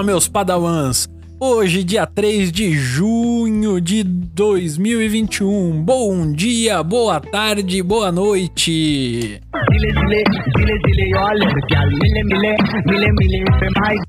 Fala, 0.00 0.06
meus 0.06 0.26
padawans! 0.26 1.06
Hoje, 1.38 1.84
dia 1.84 2.06
3 2.06 2.50
de 2.50 2.72
junho 2.72 3.78
de 3.78 4.02
2021. 4.02 5.82
Bom 5.82 6.32
dia, 6.32 6.82
boa 6.82 7.20
tarde, 7.20 7.82
boa 7.82 8.10
noite. 8.10 9.42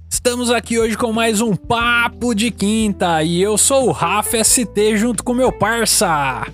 Estamos 0.09 0.49
aqui 0.49 0.79
hoje 0.79 0.97
com 0.97 1.11
mais 1.11 1.41
um 1.41 1.57
Papo 1.57 2.33
de 2.33 2.51
Quinta 2.51 3.21
e 3.21 3.41
eu 3.41 3.57
sou 3.57 3.89
o 3.89 3.91
Rafa 3.91 4.41
ST 4.41 4.95
junto 4.95 5.25
com 5.25 5.33
meu 5.33 5.51
parça. 5.51 6.47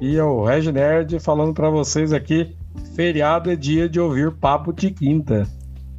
E 0.00 0.14
eu, 0.14 0.28
o 0.28 0.44
Reg 0.46 0.72
Nerd, 0.72 1.20
falando 1.20 1.52
para 1.52 1.68
vocês 1.68 2.10
aqui, 2.10 2.56
feriado 2.96 3.50
é 3.50 3.56
dia 3.56 3.86
de 3.86 4.00
ouvir 4.00 4.32
Papo 4.32 4.72
de 4.72 4.90
Quinta. 4.90 5.46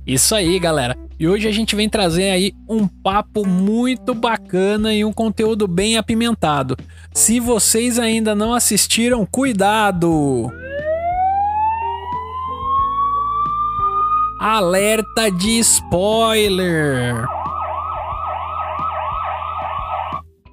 Isso 0.07 0.33
aí, 0.33 0.57
galera. 0.57 1.08
E 1.19 1.27
hoje 1.27 1.49
a 1.49 1.51
gente 1.51 1.75
vem 1.75 1.89
trazer 1.89 2.29
aí 2.29 2.53
um 2.67 2.87
papo 2.87 3.45
muito 3.45 4.13
bacana 4.13 4.93
e 4.93 5.03
um 5.03 5.11
conteúdo 5.11 5.67
bem 5.67 5.97
apimentado. 5.97 6.77
Se 7.13 7.41
vocês 7.41 7.99
ainda 7.99 8.33
não 8.33 8.53
assistiram, 8.53 9.25
cuidado! 9.25 10.49
Alerta 14.39 15.29
de 15.29 15.59
spoiler! 15.59 17.25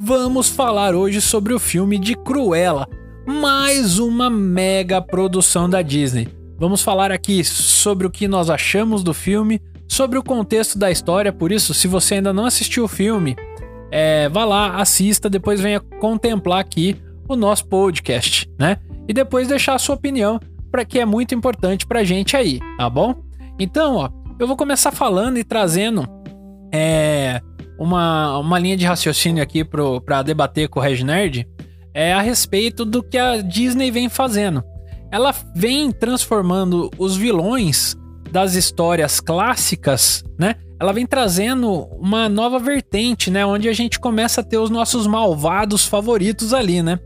Vamos 0.00 0.48
falar 0.48 0.96
hoje 0.96 1.20
sobre 1.20 1.54
o 1.54 1.60
filme 1.60 1.96
de 1.96 2.16
Cruella, 2.16 2.88
mais 3.24 4.00
uma 4.00 4.28
mega 4.28 5.00
produção 5.00 5.70
da 5.70 5.80
Disney. 5.80 6.26
Vamos 6.58 6.82
falar 6.82 7.12
aqui 7.12 7.44
sobre 7.44 8.04
o 8.04 8.10
que 8.10 8.26
nós 8.26 8.50
achamos 8.50 9.04
do 9.04 9.14
filme, 9.14 9.60
sobre 9.88 10.18
o 10.18 10.22
contexto 10.22 10.78
da 10.78 10.90
história. 10.90 11.32
Por 11.32 11.52
isso, 11.52 11.72
se 11.74 11.86
você 11.86 12.16
ainda 12.16 12.32
não 12.32 12.46
assistiu 12.46 12.84
o 12.84 12.88
filme, 12.88 13.36
é, 13.90 14.28
vá 14.28 14.44
lá, 14.44 14.76
assista, 14.76 15.30
depois 15.30 15.60
venha 15.60 15.80
contemplar 15.80 16.60
aqui 16.60 17.00
o 17.28 17.36
nosso 17.36 17.66
podcast, 17.66 18.48
né? 18.58 18.78
E 19.08 19.12
depois 19.12 19.48
deixar 19.48 19.74
a 19.74 19.78
sua 19.78 19.94
opinião, 19.94 20.40
para 20.70 20.84
que 20.84 20.98
é 20.98 21.04
muito 21.04 21.34
importante 21.34 21.86
pra 21.86 22.04
gente 22.04 22.36
aí, 22.36 22.60
tá 22.76 22.90
bom? 22.90 23.14
Então, 23.58 23.96
ó, 23.96 24.10
eu 24.38 24.46
vou 24.46 24.56
começar 24.56 24.92
falando 24.92 25.38
e 25.38 25.44
trazendo 25.44 26.06
é, 26.72 27.40
uma, 27.78 28.38
uma 28.38 28.58
linha 28.58 28.76
de 28.76 28.84
raciocínio 28.84 29.42
aqui 29.42 29.64
para 29.64 30.22
debater 30.22 30.68
com 30.68 30.80
o 30.80 30.82
Reg 30.82 31.02
Nerd 31.02 31.48
é, 31.94 32.12
a 32.12 32.20
respeito 32.20 32.84
do 32.84 33.02
que 33.02 33.16
a 33.16 33.40
Disney 33.40 33.90
vem 33.90 34.08
fazendo. 34.08 34.62
Ela 35.10 35.34
vem 35.54 35.90
transformando 35.90 36.90
os 36.98 37.16
vilões 37.16 37.96
das 38.30 38.54
histórias 38.54 39.20
clássicas, 39.20 40.24
né? 40.38 40.56
Ela 40.80 40.92
vem 40.92 41.06
trazendo 41.06 41.88
uma 41.98 42.28
nova 42.28 42.58
vertente, 42.58 43.30
né? 43.30 43.46
Onde 43.46 43.68
a 43.68 43.72
gente 43.72 43.98
começa 43.98 44.40
a 44.40 44.44
ter 44.44 44.58
os 44.58 44.70
nossos 44.70 45.06
malvados 45.06 45.86
favoritos 45.86 46.52
ali, 46.52 46.82
né? 46.82 46.98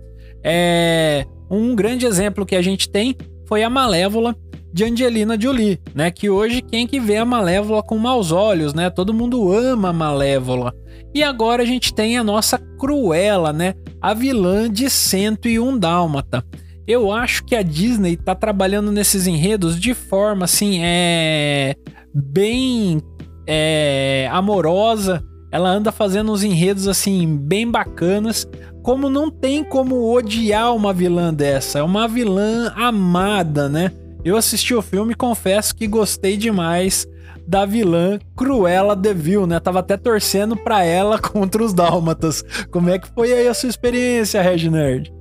É... 0.42 1.24
Um 1.50 1.74
grande 1.74 2.06
exemplo 2.06 2.46
que 2.46 2.56
a 2.56 2.62
gente 2.62 2.88
tem 2.88 3.16
foi 3.46 3.62
a 3.62 3.70
Malévola 3.70 4.36
de 4.72 4.84
Angelina 4.84 5.40
Jolie, 5.40 5.80
né? 5.94 6.10
Que 6.10 6.30
hoje 6.30 6.62
quem 6.62 6.86
que 6.86 7.00
vê 7.00 7.16
a 7.16 7.24
Malévola 7.24 7.82
com 7.82 7.98
maus 7.98 8.32
olhos, 8.32 8.74
né? 8.74 8.88
Todo 8.90 9.14
mundo 9.14 9.52
ama 9.52 9.90
a 9.90 9.92
Malévola. 9.92 10.72
E 11.14 11.22
agora 11.22 11.62
a 11.62 11.66
gente 11.66 11.92
tem 11.92 12.16
a 12.16 12.24
nossa 12.24 12.58
Cruella, 12.58 13.52
né? 13.52 13.74
A 14.00 14.14
vilã 14.14 14.70
de 14.70 14.88
101 14.88 15.78
Dálmata 15.78 16.44
eu 16.86 17.12
acho 17.12 17.44
que 17.44 17.54
a 17.54 17.62
Disney 17.62 18.16
tá 18.16 18.34
trabalhando 18.34 18.90
nesses 18.90 19.26
enredos 19.26 19.78
de 19.78 19.94
forma 19.94 20.44
assim, 20.44 20.80
é 20.82 21.74
bem 22.14 23.00
é, 23.46 24.28
amorosa. 24.32 25.22
Ela 25.52 25.70
anda 25.70 25.90
fazendo 25.90 26.32
uns 26.32 26.44
enredos 26.44 26.86
assim 26.86 27.36
bem 27.36 27.68
bacanas. 27.68 28.46
Como 28.82 29.10
não 29.10 29.30
tem 29.30 29.62
como 29.64 30.12
odiar 30.12 30.74
uma 30.74 30.92
vilã 30.92 31.34
dessa, 31.34 31.80
é 31.80 31.82
uma 31.82 32.08
vilã 32.08 32.72
amada, 32.76 33.68
né? 33.68 33.92
Eu 34.24 34.36
assisti 34.36 34.74
o 34.74 34.82
filme 34.82 35.12
e 35.12 35.16
confesso 35.16 35.74
que 35.74 35.86
gostei 35.86 36.36
demais 36.36 37.06
da 37.46 37.66
vilã 37.66 38.18
Cruella 38.36 38.94
de 38.94 39.12
Vil, 39.12 39.46
né? 39.46 39.58
Tava 39.58 39.80
até 39.80 39.96
torcendo 39.96 40.56
pra 40.56 40.84
ela 40.84 41.18
contra 41.20 41.62
os 41.62 41.74
Dálmatas. 41.74 42.42
Como 42.70 42.88
é 42.88 42.98
que 42.98 43.08
foi 43.08 43.32
aí 43.32 43.48
a 43.48 43.54
sua 43.54 43.68
experiência, 43.68 44.40
Reg 44.40 44.70
Nerd? 44.70 45.12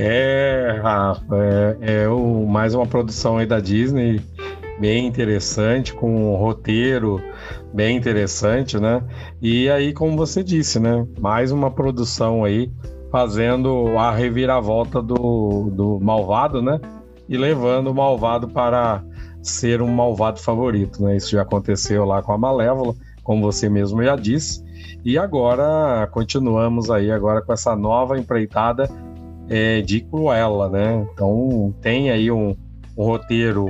É, 0.00 0.78
Rafa, 0.80 1.36
é, 1.36 2.02
é 2.04 2.08
o, 2.08 2.46
mais 2.46 2.72
uma 2.72 2.86
produção 2.86 3.36
aí 3.36 3.46
da 3.46 3.58
Disney, 3.58 4.20
bem 4.78 5.08
interessante, 5.08 5.92
com 5.92 6.32
um 6.32 6.36
roteiro 6.36 7.20
bem 7.74 7.96
interessante, 7.96 8.78
né? 8.78 9.02
E 9.42 9.68
aí, 9.68 9.92
como 9.92 10.16
você 10.16 10.44
disse, 10.44 10.78
né? 10.78 11.04
Mais 11.18 11.50
uma 11.50 11.68
produção 11.68 12.44
aí 12.44 12.70
fazendo 13.10 13.98
a 13.98 14.12
reviravolta 14.12 15.02
do, 15.02 15.68
do 15.72 15.98
malvado, 16.00 16.62
né? 16.62 16.80
E 17.28 17.36
levando 17.36 17.88
o 17.88 17.94
malvado 17.94 18.46
para 18.46 19.02
ser 19.42 19.82
um 19.82 19.88
malvado 19.88 20.38
favorito, 20.38 21.02
né? 21.02 21.16
Isso 21.16 21.32
já 21.32 21.42
aconteceu 21.42 22.04
lá 22.04 22.22
com 22.22 22.32
a 22.32 22.38
Malévola, 22.38 22.94
como 23.24 23.42
você 23.42 23.68
mesmo 23.68 24.00
já 24.00 24.14
disse. 24.14 24.62
E 25.04 25.18
agora 25.18 26.08
continuamos 26.12 26.88
aí 26.88 27.10
agora 27.10 27.42
com 27.42 27.52
essa 27.52 27.74
nova 27.74 28.16
empreitada 28.16 28.88
é, 29.48 29.80
de 29.80 30.00
Cruella, 30.00 30.68
né? 30.68 31.06
Então 31.12 31.74
tem 31.80 32.10
aí 32.10 32.30
um, 32.30 32.56
um 32.96 33.04
roteiro. 33.04 33.66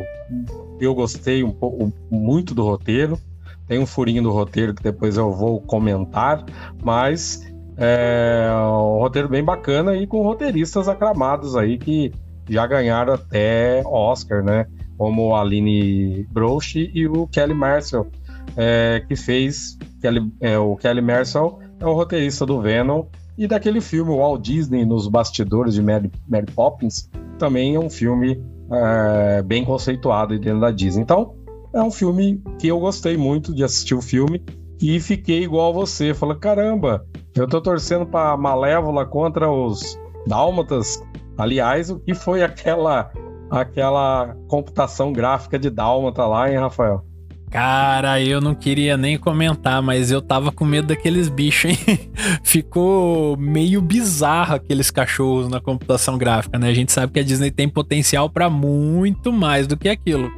Eu 0.81 0.95
gostei 0.95 1.43
um 1.43 1.51
pouco 1.51 1.93
muito 2.11 2.55
do 2.55 2.65
roteiro. 2.65 3.19
Tem 3.67 3.79
um 3.79 3.87
furinho 3.87 4.23
do 4.23 4.31
roteiro 4.31 4.75
que 4.75 4.83
depois 4.83 5.17
eu 5.17 5.33
vou 5.33 5.61
comentar, 5.61 6.45
mas 6.83 7.47
é 7.77 8.49
um 8.51 8.99
roteiro 8.99 9.29
bem 9.29 9.45
bacana 9.45 9.95
e 9.95 10.07
com 10.07 10.23
roteiristas 10.23 10.89
aclamados 10.89 11.55
aí 11.55 11.79
que 11.79 12.13
já 12.49 12.67
ganharam 12.67 13.15
até 13.15 13.83
Oscar, 13.85 14.43
né? 14.43 14.67
Como 14.97 15.35
a 15.35 15.43
Aline 15.43 16.27
Broche 16.31 16.91
e 16.93 17.07
o 17.07 17.27
Kelly 17.29 17.55
Marcel, 17.55 18.09
é, 18.57 19.05
que 19.07 19.15
fez 19.15 19.79
Kelly, 20.01 20.33
é, 20.41 20.59
o 20.59 20.75
Kelly 20.77 21.03
Marcel 21.03 21.61
é 21.79 21.87
o 21.87 21.93
roteirista 21.93 22.45
do 22.45 22.61
Venom 22.61 23.05
e 23.39 23.47
daquele 23.47 23.81
filme, 23.81 24.11
Walt 24.15 24.43
Disney 24.43 24.85
nos 24.85 25.07
bastidores 25.07 25.75
de 25.75 25.83
Mary, 25.83 26.11
Mary 26.29 26.47
Poppins, 26.53 27.09
também 27.39 27.77
é 27.77 27.79
um 27.79 27.89
filme 27.89 28.45
é, 28.71 29.43
bem 29.43 29.65
conceituado 29.65 30.37
dentro 30.39 30.61
da 30.61 30.73
Disney. 30.73 31.03
Então, 31.03 31.37
é 31.73 31.81
um 31.81 31.91
filme 31.91 32.43
que 32.59 32.67
eu 32.67 32.81
gostei 32.81 33.17
muito 33.17 33.55
de 33.55 33.63
assistir 33.63 33.95
o 33.95 34.03
filme 34.03 34.45
e 34.83 34.99
fiquei 34.99 35.45
igual 35.45 35.71
a 35.71 35.73
você. 35.73 36.13
Falei, 36.13 36.37
caramba, 36.37 37.07
eu 37.37 37.47
tô 37.47 37.61
torcendo 37.61 38.05
pra 38.05 38.37
Malévola 38.37 39.07
contra 39.07 39.49
os 39.49 39.97
Dálmatas. 40.27 41.01
Aliás, 41.37 41.91
o 41.91 42.01
que 42.01 42.15
foi 42.15 42.43
aquela 42.43 43.11
aquela 43.51 44.37
computação 44.47 45.13
gráfica 45.13 45.59
de 45.59 45.71
Dálmata 45.71 46.27
lá, 46.27 46.51
hein, 46.51 46.59
Rafael? 46.59 47.05
Cara, 47.51 48.21
eu 48.21 48.41
não 48.41 48.55
queria 48.55 48.97
nem 48.97 49.17
comentar, 49.17 49.81
mas 49.81 50.11
eu 50.11 50.21
tava 50.21 50.53
com 50.53 50.67
medo 50.67 50.89
daqueles 50.89 51.29
bichos, 51.29 51.71
hein? 51.71 51.79
Ficou 52.45 53.37
meio 53.39 53.81
bizarro 53.81 54.57
aqueles 54.57 54.91
cachorros 54.91 55.49
na 55.49 55.61
computação 55.61 56.19
gráfica, 56.19 56.59
né? 56.59 56.69
A 56.69 56.75
gente 56.75 56.93
sabe 56.93 57.13
que 57.13 57.21
a 57.21 57.25
Disney 57.25 57.51
tem 57.51 57.69
potencial 57.69 58.29
para 58.29 58.51
muito 58.51 59.33
mais 59.33 59.67
do 59.67 59.77
que 59.77 59.89
aquilo. 59.89 60.31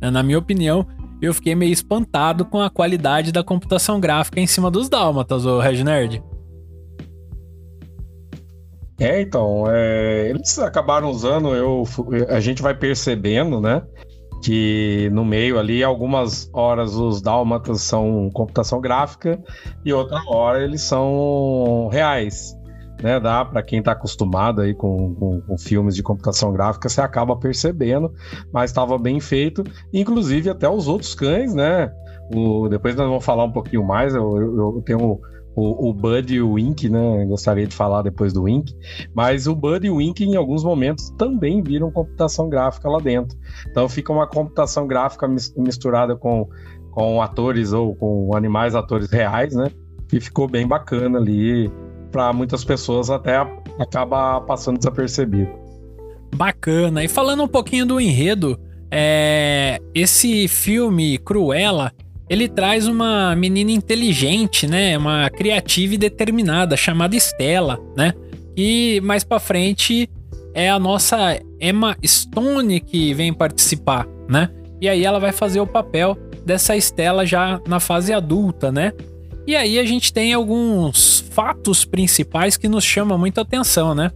Né? 0.00 0.10
Na 0.10 0.24
minha 0.24 0.38
opinião, 0.38 0.84
eu 1.22 1.32
fiquei 1.32 1.54
meio 1.54 1.72
espantado 1.72 2.44
com 2.44 2.60
a 2.60 2.68
qualidade 2.68 3.30
da 3.30 3.44
computação 3.44 4.00
gráfica 4.00 4.40
em 4.40 4.46
cima 4.46 4.70
dos 4.70 4.88
dálmatas, 4.88 5.46
o 5.46 5.60
Reg 5.60 5.84
Nerd. 5.84 6.22
É, 8.98 9.20
então, 9.20 9.64
é, 9.68 10.30
eles 10.30 10.58
acabaram 10.58 11.10
usando, 11.10 11.54
eu, 11.54 11.84
a 12.28 12.40
gente 12.40 12.62
vai 12.62 12.74
percebendo, 12.74 13.60
né? 13.60 13.82
Que 14.42 15.10
no 15.12 15.24
meio 15.24 15.58
ali, 15.58 15.82
algumas 15.82 16.50
horas 16.52 16.94
os 16.94 17.20
dálmatas 17.20 17.80
são 17.82 18.30
computação 18.32 18.80
gráfica 18.80 19.42
e 19.84 19.92
outra 19.92 20.20
hora 20.28 20.62
eles 20.62 20.82
são 20.82 21.88
reais. 21.90 22.56
Né, 23.02 23.20
dá 23.20 23.44
para 23.44 23.62
quem 23.62 23.80
está 23.80 23.92
acostumado 23.92 24.62
aí 24.62 24.72
com, 24.72 25.14
com, 25.16 25.42
com, 25.42 25.58
filmes 25.58 25.94
de 25.94 26.02
computação 26.02 26.50
gráfica, 26.50 26.88
você 26.88 27.02
acaba 27.02 27.36
percebendo, 27.36 28.10
mas 28.50 28.70
estava 28.70 28.96
bem 28.96 29.20
feito, 29.20 29.62
inclusive 29.92 30.48
até 30.48 30.66
os 30.66 30.88
outros 30.88 31.14
cães, 31.14 31.54
né? 31.54 31.92
O, 32.34 32.70
depois 32.70 32.96
nós 32.96 33.06
vamos 33.06 33.22
falar 33.22 33.44
um 33.44 33.52
pouquinho 33.52 33.84
mais. 33.84 34.14
Eu, 34.14 34.36
eu, 34.38 34.76
eu 34.76 34.82
tenho 34.82 35.20
o, 35.56 35.88
o 35.88 35.94
Bud 35.94 36.34
e 36.34 36.42
o 36.42 36.52
Wink, 36.52 36.88
né? 36.90 37.24
Gostaria 37.24 37.66
de 37.66 37.74
falar 37.74 38.02
depois 38.02 38.30
do 38.30 38.42
Wink, 38.42 38.74
mas 39.14 39.46
o 39.46 39.54
Bud 39.54 39.86
e 39.86 39.90
o 39.90 39.96
Wink, 39.96 40.22
em 40.22 40.36
alguns 40.36 40.62
momentos, 40.62 41.08
também 41.16 41.62
viram 41.62 41.90
computação 41.90 42.50
gráfica 42.50 42.90
lá 42.90 42.98
dentro. 42.98 43.36
Então 43.68 43.88
fica 43.88 44.12
uma 44.12 44.26
computação 44.26 44.86
gráfica 44.86 45.26
misturada 45.56 46.14
com, 46.14 46.46
com 46.90 47.22
atores 47.22 47.72
ou 47.72 47.96
com 47.96 48.36
animais 48.36 48.74
atores 48.74 49.10
reais, 49.10 49.54
né? 49.54 49.70
E 50.12 50.20
ficou 50.20 50.46
bem 50.46 50.68
bacana 50.68 51.18
ali. 51.18 51.72
Para 52.12 52.32
muitas 52.32 52.62
pessoas 52.62 53.10
até 53.10 53.36
acaba 53.78 54.40
passando 54.42 54.76
desapercebido. 54.76 55.50
Bacana. 56.34 57.02
E 57.02 57.08
falando 57.08 57.42
um 57.42 57.48
pouquinho 57.48 57.86
do 57.86 57.98
enredo, 57.98 58.58
é... 58.90 59.78
esse 59.94 60.46
filme 60.48 61.18
Cruella 61.18 61.92
ele 62.28 62.48
traz 62.48 62.88
uma 62.88 63.34
menina 63.36 63.70
inteligente, 63.70 64.66
né? 64.66 64.96
Uma 64.98 65.30
criativa 65.30 65.94
e 65.94 65.98
determinada 65.98 66.76
chamada 66.76 67.16
Stella, 67.16 67.78
né? 67.96 68.12
E 68.56 69.00
mais 69.04 69.22
para 69.22 69.38
frente 69.38 70.08
é 70.54 70.68
a 70.68 70.78
nossa 70.78 71.38
Emma 71.60 71.96
Stone 72.04 72.80
que 72.80 73.12
vem 73.14 73.32
participar, 73.32 74.06
né? 74.28 74.50
E 74.80 74.88
aí 74.88 75.04
ela 75.04 75.18
vai 75.18 75.32
fazer 75.32 75.60
o 75.60 75.66
papel 75.66 76.16
dessa 76.44 76.76
Stella 76.76 77.24
já 77.24 77.60
na 77.66 77.78
fase 77.78 78.12
adulta, 78.12 78.72
né? 78.72 78.92
E 79.46 79.54
aí 79.54 79.78
a 79.78 79.84
gente 79.84 80.12
tem 80.12 80.32
alguns 80.32 81.24
fatos 81.30 81.84
principais 81.84 82.56
que 82.56 82.68
nos 82.68 82.82
chamam 82.82 83.16
muita 83.16 83.42
atenção, 83.42 83.94
né? 83.94 84.10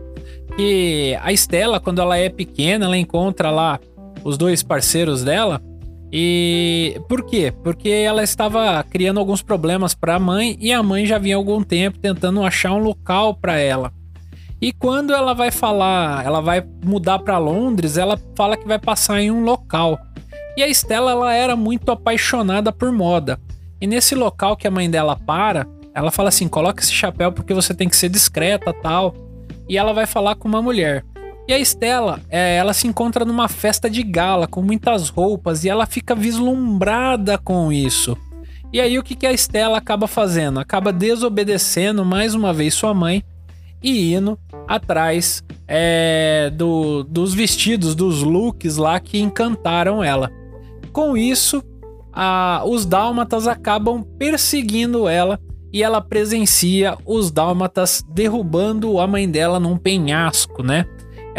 Que 0.57 1.17
a 1.23 1.33
Stella, 1.33 1.79
quando 1.79 2.01
ela 2.01 2.19
é 2.19 2.29
pequena, 2.29 2.87
ela 2.87 2.97
encontra 2.97 3.51
lá 3.51 3.79
os 4.25 4.37
dois 4.37 4.63
parceiros 4.63 5.23
dela. 5.23 5.63
E 6.13 7.01
por 7.09 7.25
quê? 7.25 7.53
Porque 7.63 7.89
ela 7.89 8.23
estava 8.23 8.83
criando 8.83 9.21
alguns 9.21 9.43
problemas 9.43 9.95
para 9.95 10.17
a 10.17 10.21
mãe 10.21 10.57
e 10.61 10.73
a 10.73 10.83
mãe 10.83 11.07
já 11.07 11.19
vinha 11.19 11.37
há 11.37 11.39
algum 11.39 11.63
tempo 11.63 11.99
tentando 11.99 12.43
achar 12.43 12.73
um 12.73 12.79
local 12.79 13.35
para 13.35 13.57
ela. 13.59 13.93
E 14.61 14.73
quando 14.73 15.15
ela 15.15 15.33
vai 15.33 15.51
falar, 15.51 16.25
ela 16.25 16.41
vai 16.41 16.63
mudar 16.85 17.21
para 17.21 17.39
Londres, 17.39 17.97
ela 17.97 18.21
fala 18.37 18.57
que 18.57 18.67
vai 18.67 18.79
passar 18.79 19.21
em 19.21 19.31
um 19.31 19.43
local. 19.43 19.99
E 20.57 20.63
a 20.63 20.69
Stella 20.69 21.13
ela 21.13 21.33
era 21.33 21.57
muito 21.57 21.91
apaixonada 21.91 22.71
por 22.71 22.93
moda. 22.93 23.41
E 23.81 23.87
nesse 23.87 24.15
local 24.15 24.57
que 24.57 24.67
a 24.67 24.71
mãe 24.71 24.91
dela 24.91 25.17
para, 25.17 25.67
ela 25.95 26.11
fala 26.11 26.29
assim: 26.29 26.49
coloca 26.49 26.83
esse 26.83 26.93
chapéu 26.93 27.33
porque 27.33 27.55
você 27.55 27.73
tem 27.73 27.89
que 27.89 27.97
ser 27.97 28.09
discreta 28.09 28.75
tal. 28.83 29.15
E 29.69 29.79
ela 29.79 29.93
vai 29.93 30.05
falar 30.05 30.35
com 30.35 30.49
uma 30.49 30.61
mulher. 30.61 31.05
E 31.51 31.53
a 31.53 31.59
Estela, 31.59 32.21
é, 32.31 32.59
ela 32.59 32.73
se 32.73 32.87
encontra 32.87 33.25
numa 33.25 33.49
festa 33.49 33.91
de 33.91 34.05
gala 34.05 34.47
com 34.47 34.63
muitas 34.63 35.09
roupas 35.09 35.65
e 35.65 35.69
ela 35.69 35.85
fica 35.85 36.15
vislumbrada 36.15 37.37
com 37.39 37.73
isso. 37.73 38.17
E 38.73 38.81
aí 38.81 38.97
o 38.97 39.03
que, 39.03 39.17
que 39.17 39.27
a 39.27 39.33
Estela 39.33 39.77
acaba 39.77 40.07
fazendo? 40.07 40.61
Acaba 40.61 40.93
desobedecendo 40.93 42.05
mais 42.05 42.37
uma 42.37 42.53
vez 42.53 42.75
sua 42.75 42.95
mãe 42.95 43.25
e 43.83 44.15
indo 44.15 44.39
atrás 44.69 45.43
é, 45.67 46.53
do, 46.55 47.03
dos 47.03 47.35
vestidos, 47.35 47.97
dos 47.97 48.23
looks 48.23 48.77
lá 48.77 49.01
que 49.01 49.19
encantaram 49.19 50.05
ela. 50.05 50.31
Com 50.93 51.17
isso, 51.17 51.65
a, 52.13 52.63
os 52.65 52.87
dálmatas 52.87 53.49
acabam 53.49 54.05
perseguindo 54.17 55.09
ela 55.09 55.37
e 55.73 55.83
ela 55.83 56.01
presencia 56.01 56.97
os 57.05 57.33
dálmatas 57.33 58.05
derrubando 58.09 59.01
a 59.01 59.07
mãe 59.09 59.29
dela 59.29 59.59
num 59.59 59.77
penhasco, 59.77 60.63
né? 60.63 60.87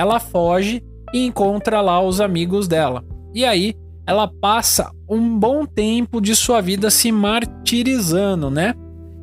Ela 0.02 0.20
foge 0.20 0.84
e 1.14 1.28
encontra 1.28 1.80
lá 1.80 2.02
os 2.02 2.20
amigos 2.20 2.68
dela. 2.68 3.06
E 3.36 3.46
aí 3.46 3.76
ela 4.08 4.28
passa 4.28 4.92
um 5.08 5.38
bom 5.38 5.64
tempo 5.64 6.20
de 6.20 6.36
sua 6.36 6.60
vida 6.60 6.90
se 6.90 7.12
martirizando, 7.12 8.50
né? 8.50 8.74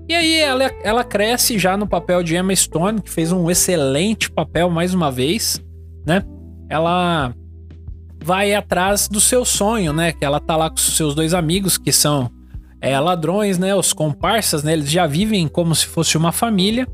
E 0.08 0.14
aí 0.14 0.38
ela, 0.38 0.70
ela 0.84 1.02
cresce 1.02 1.58
já 1.58 1.76
no 1.76 1.84
papel 1.84 2.22
de 2.22 2.36
Emma 2.36 2.54
Stone, 2.54 3.02
que 3.02 3.10
fez 3.10 3.32
um 3.32 3.50
excelente 3.50 4.30
papel 4.30 4.70
mais 4.70 4.94
uma 4.94 5.10
vez, 5.10 5.60
né? 6.06 6.22
Ela 6.70 7.34
vai 8.22 8.54
atrás 8.54 9.08
do 9.08 9.20
seu 9.20 9.44
sonho, 9.44 9.92
né? 9.92 10.12
Que 10.12 10.24
ela 10.24 10.38
tá 10.38 10.54
lá 10.54 10.70
com 10.70 10.76
seus 10.76 11.12
dois 11.12 11.34
amigos, 11.34 11.76
que 11.76 11.90
são 11.90 12.30
é, 12.80 12.96
ladrões, 13.00 13.58
né? 13.58 13.74
Os 13.74 13.92
comparsas, 13.92 14.62
né? 14.62 14.74
Eles 14.74 14.88
já 14.88 15.08
vivem 15.08 15.48
como 15.48 15.74
se 15.74 15.86
fosse 15.86 16.16
uma 16.16 16.30
família. 16.30 16.86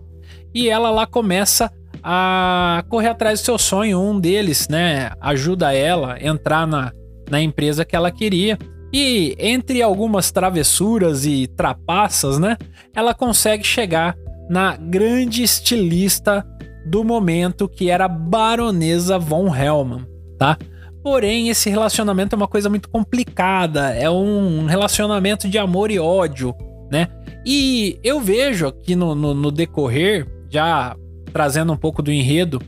E 0.55 0.71
ela 0.71 0.91
lá 0.91 1.07
começa 1.07 1.71
a 2.05 2.85
correr 2.91 3.09
atrás 3.09 3.41
do 3.41 3.45
seu 3.45 3.59
sonho. 3.59 3.99
Um 3.99 4.21
deles, 4.21 4.69
né? 4.69 5.11
Ajuda 5.21 5.73
ela 5.73 6.15
a 6.15 6.23
entrar 6.23 6.67
na, 6.67 6.93
na 7.31 7.41
empresa 7.41 7.85
que 7.85 7.97
ela 7.97 8.11
queria. 8.11 8.59
E 8.93 9.35
entre 9.39 9.83
algumas 9.83 10.31
travessuras 10.31 11.25
e 11.25 11.47
trapaças, 11.47 12.39
né? 12.39 12.59
Ela 12.95 13.15
consegue 13.15 13.65
chegar 13.65 14.15
na 14.49 14.77
grande 14.77 15.43
estilista 15.43 16.47
do 16.87 17.03
momento, 17.03 17.67
que 17.67 17.89
era 17.89 18.05
a 18.05 18.09
Baronesa 18.09 19.19
von 19.19 19.55
Hellman, 19.57 20.07
tá? 20.39 20.59
Porém, 21.03 21.49
esse 21.49 21.71
relacionamento 21.71 22.35
é 22.35 22.37
uma 22.37 22.47
coisa 22.47 22.69
muito 22.69 22.89
complicada, 22.91 23.91
é 23.95 24.09
um 24.09 24.67
relacionamento 24.67 25.49
de 25.49 25.59
amor 25.59 25.91
e 25.91 25.99
ódio, 25.99 26.55
né? 26.91 27.09
E 27.45 27.99
eu 28.05 28.21
vejo 28.21 28.67
aqui 28.67 28.95
no, 28.95 29.15
no, 29.15 29.35
no 29.35 29.51
decorrer, 29.51 30.27
já 30.51 30.95
trazendo 31.35 31.73
um 31.73 31.77
pouco 31.77 32.01
do 32.01 32.13
enredo 32.13 32.63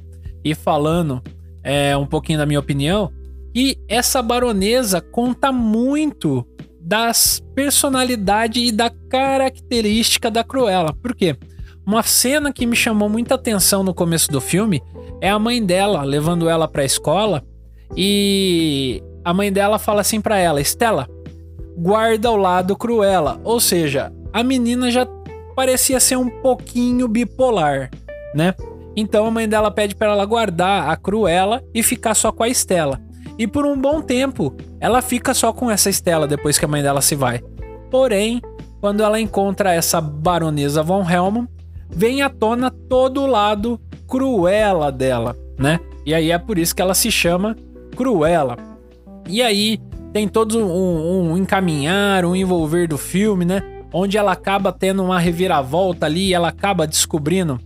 e 0.44 0.52
falando 0.52 1.22
é, 1.62 1.96
um 1.96 2.04
pouquinho 2.04 2.40
da 2.40 2.44
minha 2.44 2.58
opinião, 2.58 3.12
que 3.54 3.78
essa 3.88 4.20
baronesa 4.20 5.00
conta 5.00 5.52
muito 5.52 6.44
das 6.80 7.40
personalidade 7.54 8.60
e 8.60 8.72
da 8.72 8.90
característica 8.90 10.28
da 10.28 10.42
Cruella. 10.42 10.92
Por 10.92 11.14
quê? 11.14 11.36
Uma 11.86 12.02
cena 12.02 12.52
que 12.52 12.66
me 12.66 12.74
chamou 12.74 13.08
muita 13.08 13.36
atenção 13.36 13.84
no 13.84 13.94
começo 13.94 14.28
do 14.32 14.40
filme 14.40 14.82
é 15.20 15.30
a 15.30 15.38
mãe 15.38 15.64
dela 15.64 16.02
levando 16.02 16.48
ela 16.48 16.66
para 16.66 16.82
a 16.82 16.86
escola 16.86 17.44
e 17.96 19.00
a 19.24 19.32
mãe 19.32 19.52
dela 19.52 19.78
fala 19.78 20.00
assim 20.00 20.20
para 20.20 20.38
ela: 20.38 20.60
Estela, 20.60 21.08
guarda 21.78 22.32
o 22.32 22.36
lado 22.36 22.76
Cruella. 22.76 23.40
Ou 23.44 23.60
seja, 23.60 24.12
a 24.32 24.42
menina 24.42 24.90
já 24.90 25.06
parecia 25.54 26.00
ser 26.00 26.16
um 26.16 26.28
pouquinho 26.28 27.06
bipolar, 27.06 27.90
né? 28.36 28.54
Então 28.94 29.26
a 29.26 29.30
mãe 29.30 29.48
dela 29.48 29.70
pede 29.70 29.94
para 29.94 30.12
ela 30.12 30.24
guardar 30.26 30.90
a 30.90 30.96
Cruella 30.96 31.62
e 31.74 31.82
ficar 31.82 32.14
só 32.14 32.30
com 32.30 32.42
a 32.42 32.48
Estela. 32.48 33.00
E 33.38 33.46
por 33.46 33.64
um 33.66 33.78
bom 33.78 34.00
tempo, 34.00 34.54
ela 34.78 35.02
fica 35.02 35.34
só 35.34 35.52
com 35.52 35.70
essa 35.70 35.90
Estela 35.90 36.26
depois 36.26 36.58
que 36.58 36.64
a 36.64 36.68
mãe 36.68 36.82
dela 36.82 37.00
se 37.00 37.14
vai. 37.14 37.42
Porém, 37.90 38.40
quando 38.80 39.02
ela 39.02 39.20
encontra 39.20 39.72
essa 39.72 40.00
baronesa 40.00 40.82
von 40.82 41.08
Helman, 41.08 41.48
vem 41.88 42.22
à 42.22 42.28
tona 42.28 42.70
todo 42.70 43.22
o 43.22 43.26
lado 43.26 43.80
cruela 44.06 44.92
dela, 44.92 45.36
né? 45.58 45.80
E 46.04 46.14
aí 46.14 46.30
é 46.30 46.38
por 46.38 46.58
isso 46.58 46.74
que 46.74 46.82
ela 46.82 46.94
se 46.94 47.10
chama 47.10 47.56
Cruella. 47.96 48.56
E 49.28 49.42
aí 49.42 49.78
tem 50.12 50.28
todo 50.28 50.58
um, 50.58 51.32
um 51.32 51.36
encaminhar, 51.36 52.24
um 52.24 52.36
envolver 52.36 52.86
do 52.86 52.96
filme, 52.96 53.44
né? 53.44 53.62
Onde 53.92 54.16
ela 54.16 54.32
acaba 54.32 54.72
tendo 54.72 55.02
uma 55.02 55.18
reviravolta 55.18 56.06
ali 56.06 56.28
e 56.28 56.34
ela 56.34 56.48
acaba 56.48 56.86
descobrindo 56.86 57.60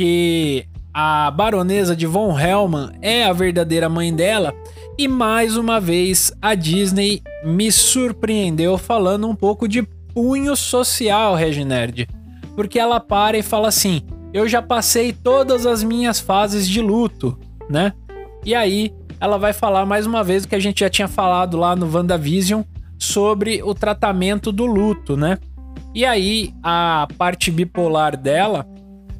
que 0.00 0.64
a 0.94 1.30
baronesa 1.30 1.94
de 1.94 2.06
Von 2.06 2.34
Hellman 2.40 2.92
é 3.02 3.24
a 3.24 3.34
verdadeira 3.34 3.86
mãe 3.86 4.14
dela. 4.14 4.54
E 4.96 5.06
mais 5.06 5.58
uma 5.58 5.78
vez 5.78 6.32
a 6.40 6.54
Disney 6.54 7.22
me 7.44 7.70
surpreendeu 7.70 8.78
falando 8.78 9.28
um 9.28 9.34
pouco 9.34 9.68
de 9.68 9.82
punho 10.14 10.56
social, 10.56 11.34
Reginerd. 11.34 12.08
Porque 12.56 12.78
ela 12.78 12.98
para 12.98 13.36
e 13.36 13.42
fala 13.42 13.68
assim: 13.68 14.00
Eu 14.32 14.48
já 14.48 14.62
passei 14.62 15.12
todas 15.12 15.66
as 15.66 15.82
minhas 15.82 16.18
fases 16.18 16.66
de 16.66 16.80
luto, 16.80 17.38
né? 17.68 17.92
E 18.42 18.54
aí 18.54 18.94
ela 19.20 19.36
vai 19.36 19.52
falar 19.52 19.84
mais 19.84 20.06
uma 20.06 20.24
vez 20.24 20.44
o 20.44 20.48
que 20.48 20.54
a 20.54 20.60
gente 20.60 20.80
já 20.80 20.88
tinha 20.88 21.08
falado 21.08 21.58
lá 21.58 21.76
no 21.76 21.94
WandaVision 21.94 22.62
sobre 22.98 23.62
o 23.62 23.74
tratamento 23.74 24.50
do 24.50 24.64
luto, 24.64 25.14
né? 25.14 25.36
E 25.94 26.06
aí 26.06 26.54
a 26.62 27.06
parte 27.18 27.50
bipolar 27.50 28.16
dela 28.16 28.66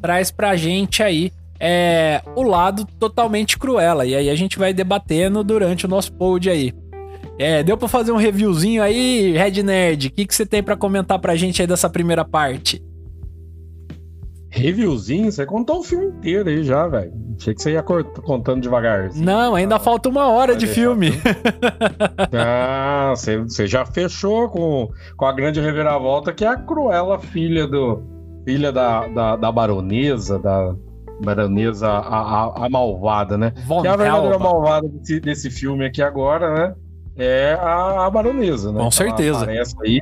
traz 0.00 0.30
pra 0.30 0.56
gente 0.56 1.02
aí 1.02 1.32
é, 1.60 2.22
o 2.34 2.42
lado 2.42 2.86
totalmente 2.98 3.58
cruela. 3.58 4.06
E 4.06 4.14
aí 4.14 4.30
a 4.30 4.34
gente 4.34 4.58
vai 4.58 4.72
debatendo 4.72 5.44
durante 5.44 5.84
o 5.84 5.88
nosso 5.88 6.12
pod 6.12 6.48
aí. 6.48 6.72
É, 7.38 7.62
deu 7.62 7.76
para 7.76 7.88
fazer 7.88 8.12
um 8.12 8.16
reviewzinho 8.16 8.82
aí, 8.82 9.32
Red 9.32 9.62
Nerd? 9.62 10.08
O 10.08 10.10
que, 10.10 10.26
que 10.26 10.34
você 10.34 10.44
tem 10.44 10.62
para 10.62 10.76
comentar 10.76 11.18
pra 11.18 11.36
gente 11.36 11.60
aí 11.60 11.66
dessa 11.66 11.88
primeira 11.88 12.24
parte? 12.24 12.82
Reviewzinho? 14.50 15.30
Você 15.30 15.46
contou 15.46 15.78
o 15.78 15.82
filme 15.82 16.06
inteiro 16.06 16.48
aí 16.48 16.64
já, 16.64 16.86
velho. 16.86 17.12
Achei 17.38 17.54
que 17.54 17.62
você 17.62 17.72
ia 17.72 17.82
contando 17.82 18.60
devagar. 18.60 19.10
Não, 19.14 19.54
ainda 19.54 19.78
falta 19.78 20.08
uma 20.08 20.28
hora 20.28 20.56
de 20.56 20.66
filme. 20.66 21.12
ah, 22.36 23.14
você, 23.16 23.66
já 23.66 23.86
fechou 23.86 24.48
com, 24.48 24.90
com 25.16 25.24
a 25.24 25.32
grande 25.32 25.60
reviravolta 25.60 26.32
que 26.32 26.44
é 26.44 26.48
a 26.48 26.56
Cruella, 26.56 27.18
filha 27.18 27.66
do 27.66 28.19
filha 28.44 28.72
da, 28.72 29.06
da, 29.08 29.36
da 29.36 29.52
baronesa, 29.52 30.38
da 30.38 30.74
baronesa 31.22 31.88
a, 31.88 31.98
a, 31.98 32.66
a 32.66 32.70
malvada, 32.70 33.36
né? 33.36 33.52
Von 33.66 33.82
que 33.82 33.88
é 33.88 33.90
a 33.90 33.96
verdadeira 33.96 34.34
Helba. 34.34 34.44
malvada 34.44 34.88
desse, 34.88 35.20
desse 35.20 35.50
filme 35.50 35.84
aqui 35.84 36.02
agora, 36.02 36.52
né? 36.54 36.74
É 37.16 37.52
a, 37.54 38.06
a 38.06 38.10
baronesa, 38.10 38.72
né? 38.72 38.80
Com 38.80 38.90
certeza. 38.90 39.46
Aí. 39.46 40.00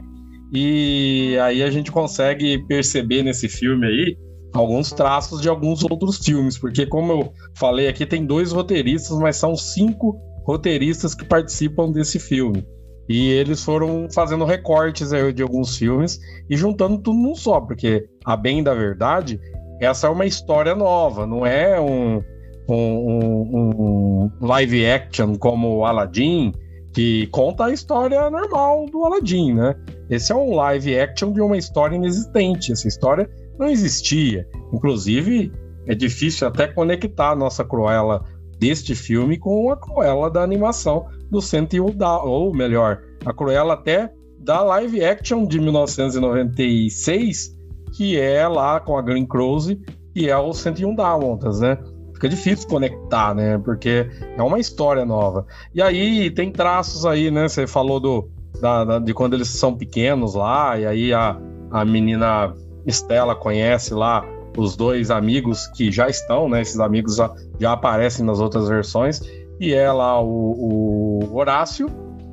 E 0.53 1.37
aí 1.43 1.63
a 1.63 1.71
gente 1.71 1.91
consegue 1.91 2.65
perceber 2.67 3.23
nesse 3.23 3.49
filme 3.49 3.87
aí 3.87 4.17
alguns 4.53 4.93
traços 4.93 5.43
de 5.43 5.49
alguns 5.49 5.85
outros 5.85 6.19
filmes, 6.19 6.57
porque 6.57 6.87
como 6.87 7.13
eu 7.13 7.33
falei 7.55 7.89
aqui, 7.89 8.07
tem 8.07 8.25
dois 8.25 8.53
roteiristas, 8.53 9.19
mas 9.19 9.37
são 9.37 9.55
cinco 9.55 10.19
roteiristas 10.47 11.15
que 11.15 11.25
participam 11.25 11.91
desse 11.91 12.19
filme. 12.19 12.67
E 13.09 13.29
eles 13.31 13.65
foram 13.65 14.07
fazendo 14.13 14.45
recortes 14.45 15.11
de 15.35 15.43
alguns 15.43 15.77
filmes 15.77 16.19
e 16.49 16.57
juntando 16.57 16.99
tudo 16.99 17.19
num 17.19 17.35
só, 17.35 17.61
porque, 17.61 18.07
a 18.29 18.37
bem 18.37 18.63
da 18.63 18.75
verdade, 18.75 19.41
essa 19.81 20.07
é 20.07 20.11
uma 20.11 20.27
história 20.27 20.75
nova, 20.75 21.27
não 21.27 21.47
é 21.47 21.81
um, 21.81 22.23
um, 22.69 22.75
um, 22.75 24.31
um 24.43 24.47
live 24.47 24.85
action 24.85 25.35
como 25.37 25.87
Aladdin, 25.87 26.53
que 26.93 27.27
conta 27.29 27.65
a 27.65 27.73
história 27.73 28.29
normal 28.29 28.85
do 28.93 29.03
Aladdin, 29.03 29.55
né? 29.55 29.75
Esse 30.11 30.31
é 30.31 30.35
um 30.35 30.55
live 30.55 30.99
action 30.99 31.33
de 31.33 31.41
uma 31.41 31.57
história 31.57 31.97
inexistente. 31.97 32.71
Essa 32.71 32.87
história 32.87 33.31
não 33.59 33.67
existia. 33.67 34.47
Inclusive, 34.75 35.51
é 35.87 35.95
difícil 35.95 36.49
até 36.49 36.67
conectar 36.67 37.31
a 37.31 37.37
nossa 37.37 37.65
Cruella 37.65 38.23
deste 38.59 38.95
filme 38.95 39.39
com 39.39 39.71
a 39.71 39.77
Cruella 39.77 40.31
da 40.31 40.43
animação 40.43 41.07
do 41.31 41.41
101 41.41 41.97
da, 41.97 42.23
ou 42.23 42.53
melhor, 42.55 43.01
a 43.25 43.33
Cruella 43.33 43.73
até 43.73 44.13
da 44.39 44.63
live 44.63 45.03
action 45.03 45.47
de 45.47 45.59
1996, 45.59 47.57
que 47.89 48.19
é 48.21 48.47
lá 48.47 48.81
com 48.81 48.97
a 48.97 49.03
Green 49.03 49.27
Close, 49.27 49.81
que 50.15 50.29
é 50.29 50.37
o 50.37 50.53
101 50.53 50.95
Dálmatas, 50.95 51.61
né? 51.61 51.79
Fica 52.15 52.29
difícil 52.29 52.69
conectar, 52.69 53.35
né? 53.35 53.59
Porque 53.59 54.11
é 54.37 54.43
uma 54.43 54.59
história 54.59 55.05
nova. 55.05 55.47
E 55.75 55.81
aí 55.81 56.31
tem 56.31 56.51
traços 56.51 57.07
aí, 57.07 57.31
né? 57.31 57.49
Você 57.49 57.67
falou 57.67 58.01
do, 58.01 58.29
da, 58.61 58.85
da, 58.85 58.99
de 58.99 59.15
quando 59.15 59.35
eles 59.35 59.49
são 59.49 59.77
pequenos 59.77 60.35
lá, 60.35 60.79
e 60.79 60.87
aí 60.87 61.15
a, 61.15 61.39
a 61.71 61.85
menina 61.85 62.53
Estela 62.87 63.35
conhece 63.37 63.95
lá 63.95 64.25
os 64.57 64.77
dois 64.77 65.11
amigos 65.11 65.69
que 65.69 65.93
já 65.93 66.09
estão, 66.09 66.49
né? 66.49 66.61
Esses 66.61 66.81
amigos 66.81 67.17
já, 67.17 67.33
já 67.61 67.73
aparecem 67.73 68.25
nas 68.25 68.41
outras 68.41 68.69
versões, 68.69 69.21
e 69.61 69.73
é 69.73 69.91
lá 69.93 70.21
o, 70.21 71.21
o 71.23 71.37
Horácio, 71.37 71.89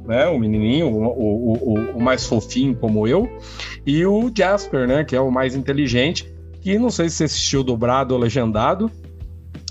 né? 0.07 0.27
O 0.27 0.39
menininho, 0.39 0.87
o, 0.87 1.03
o, 1.03 1.97
o, 1.97 2.01
mais 2.01 2.25
fofinho 2.25 2.75
como 2.75 3.07
eu, 3.07 3.29
e 3.85 4.05
o 4.05 4.31
Jasper, 4.35 4.87
né? 4.87 5.03
Que 5.03 5.15
é 5.15 5.19
o 5.19 5.31
mais 5.31 5.55
inteligente, 5.55 6.31
que 6.61 6.77
não 6.77 6.89
sei 6.89 7.09
se 7.09 7.17
você 7.17 7.23
assistiu 7.25 7.63
dublado 7.63 8.13
ou 8.13 8.19
legendado. 8.19 8.91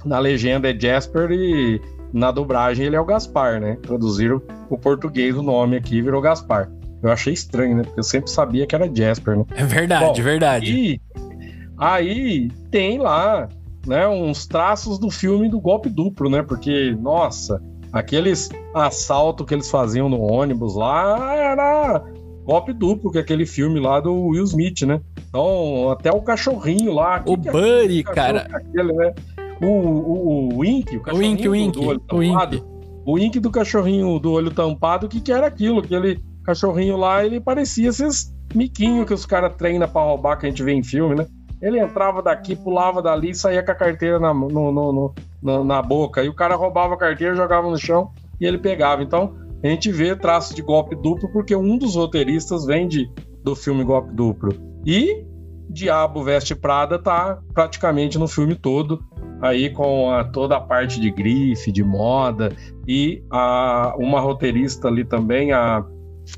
Na 0.05 0.19
legenda 0.19 0.71
é 0.71 0.79
Jasper 0.79 1.31
e 1.31 1.81
na 2.13 2.31
dublagem 2.31 2.87
ele 2.87 2.95
é 2.95 3.01
o 3.01 3.05
Gaspar, 3.05 3.61
né? 3.61 3.77
Traduziram 3.83 4.41
o 4.71 4.79
português 4.79 5.37
o 5.37 5.43
nome 5.43 5.77
aqui 5.77 6.01
virou 6.01 6.21
Gaspar. 6.21 6.71
Eu 7.03 7.11
achei 7.11 7.33
estranho, 7.33 7.77
né? 7.77 7.83
Porque 7.83 8.01
eu 8.01 8.05
sempre 8.05 8.31
sabia 8.31 8.67
que 8.67 8.75
era 8.75 8.91
Jasper, 8.93 9.39
né? 9.39 9.45
É 9.51 9.65
verdade, 9.65 10.21
Bom, 10.21 10.25
verdade. 10.25 10.73
E 10.73 11.01
aí 11.77 12.51
tem 12.71 12.99
lá, 12.99 13.49
né, 13.87 14.07
uns 14.07 14.47
traços 14.47 14.99
do 14.99 15.11
filme 15.11 15.49
do 15.49 15.61
golpe 15.61 15.91
duplo, 15.91 16.31
né? 16.31 16.43
Porque, 16.43 16.97
nossa, 17.01 17.61
aqueles 17.95 18.51
assaltos 18.75 19.47
que 19.47 19.55
eles 19.55 19.71
faziam 19.71 20.09
no 20.09 20.21
ônibus 20.21 20.75
lá 20.75 21.35
era 21.35 22.05
golpe 22.45 22.73
duplo, 22.73 23.11
que 23.11 23.19
é 23.19 23.21
aquele 23.21 23.47
filme 23.47 23.79
lá 23.81 24.01
do 24.01 24.13
Will 24.13 24.45
Smith, 24.45 24.83
né? 24.83 25.01
Então, 25.29 25.91
até 25.91 26.11
o 26.11 26.21
cachorrinho 26.21 26.93
lá. 26.93 27.23
O 27.27 27.39
que 27.39 27.51
Buddy, 27.51 28.03
que 28.03 28.11
é 28.11 28.15
cara. 28.15 28.49
Aquele, 28.53 28.93
né? 28.93 29.15
O, 29.63 29.67
o, 29.67 30.55
o 30.55 30.59
Wink, 30.59 30.97
o 30.97 31.01
cachorrinho 31.01 31.49
o 31.49 31.53
Wink, 31.53 31.81
do, 31.81 31.87
olho 31.87 32.01
tampado. 32.01 32.67
O 33.07 33.13
Wink 33.13 33.41
do 33.41 33.51
cachorrinho 33.51 34.19
do 34.19 34.33
olho 34.33 34.51
tampado, 34.51 35.07
o 35.07 35.09
que, 35.09 35.21
que 35.21 35.33
era 35.33 35.47
aquilo? 35.47 35.79
Aquele 35.79 36.21
cachorrinho 36.45 36.97
lá, 36.97 37.25
ele 37.25 37.41
parecia 37.41 37.89
esses 37.89 38.35
miquinhos 38.55 39.07
que 39.07 39.15
os 39.15 39.25
caras 39.25 39.55
treinam 39.57 39.89
pra 39.89 40.03
roubar, 40.03 40.37
que 40.37 40.47
a 40.47 40.49
gente 40.49 40.63
vê 40.63 40.73
em 40.73 40.83
filme, 40.83 41.15
né? 41.15 41.27
Ele 41.65 41.81
entrava 41.81 42.23
daqui, 42.23 42.55
pulava 42.55 43.01
dali 43.01 43.31
e 43.31 43.35
saía 43.35 43.63
com 43.63 43.73
a 43.73 43.75
carteira 43.75 44.21
na, 44.21 44.35
no, 44.35 44.71
no, 44.71 45.15
no, 45.43 45.65
na 45.65 45.81
boca. 45.81 46.23
E 46.23 46.29
o 46.29 46.35
cara 46.35 46.57
roubava 46.57 46.93
a 46.93 46.99
carteira, 46.99 47.35
jogava 47.35 47.71
no 47.71 47.79
chão 47.79 48.11
e 48.39 48.45
ele 48.45 48.59
pegava. 48.59 49.03
Então, 49.03 49.35
a 49.63 49.69
gente 49.69 49.91
vê 49.91 50.15
traço 50.15 50.55
de 50.55 50.61
golpe 50.61 50.95
duplo 50.95 51.27
porque 51.33 51.57
um 51.57 51.79
dos 51.79 51.97
roteiristas 51.97 52.67
vem 52.67 52.87
de, 52.87 53.11
do 53.43 53.57
filme 53.57 53.83
Golpe 53.83 54.13
Duplo. 54.13 54.53
E 54.85 55.25
Diabo 55.71 56.23
Veste 56.23 56.55
Prada 56.55 56.99
tá 56.99 57.39
praticamente 57.55 58.19
no 58.19 58.29
filme 58.29 58.55
todo, 58.55 59.03
aí 59.41 59.71
com 59.71 60.11
a, 60.11 60.23
toda 60.23 60.57
a 60.57 60.61
parte 60.61 61.01
de 61.01 61.11
grife, 61.11 61.73
de 61.73 61.83
moda, 61.83 62.55
e 62.87 63.25
a, 63.31 63.95
uma 63.99 64.21
roteirista 64.21 64.89
ali 64.89 65.03
também, 65.03 65.53
a 65.53 65.83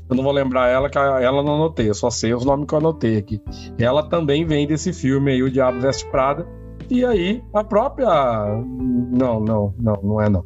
eu 0.09 0.15
não 0.15 0.23
vou 0.23 0.33
lembrar 0.33 0.67
ela, 0.67 0.89
que 0.89 0.97
ela 0.97 1.43
não 1.43 1.55
anotei, 1.55 1.89
eu 1.89 1.93
só 1.93 2.09
sei 2.09 2.33
os 2.33 2.45
nomes 2.45 2.67
que 2.67 2.73
eu 2.73 2.79
anotei 2.79 3.17
aqui. 3.17 3.41
Ela 3.79 4.07
também 4.07 4.45
vem 4.45 4.67
desse 4.67 4.93
filme 4.93 5.31
aí, 5.31 5.43
O 5.43 5.51
Diabo 5.51 5.79
Veste 5.79 6.09
Prada. 6.09 6.47
E 6.89 7.03
aí, 7.03 7.43
a 7.53 7.63
própria. 7.63 8.07
Não, 8.07 9.41
não, 9.41 9.73
não, 9.77 9.99
não 10.01 10.21
é 10.21 10.29
não. 10.29 10.45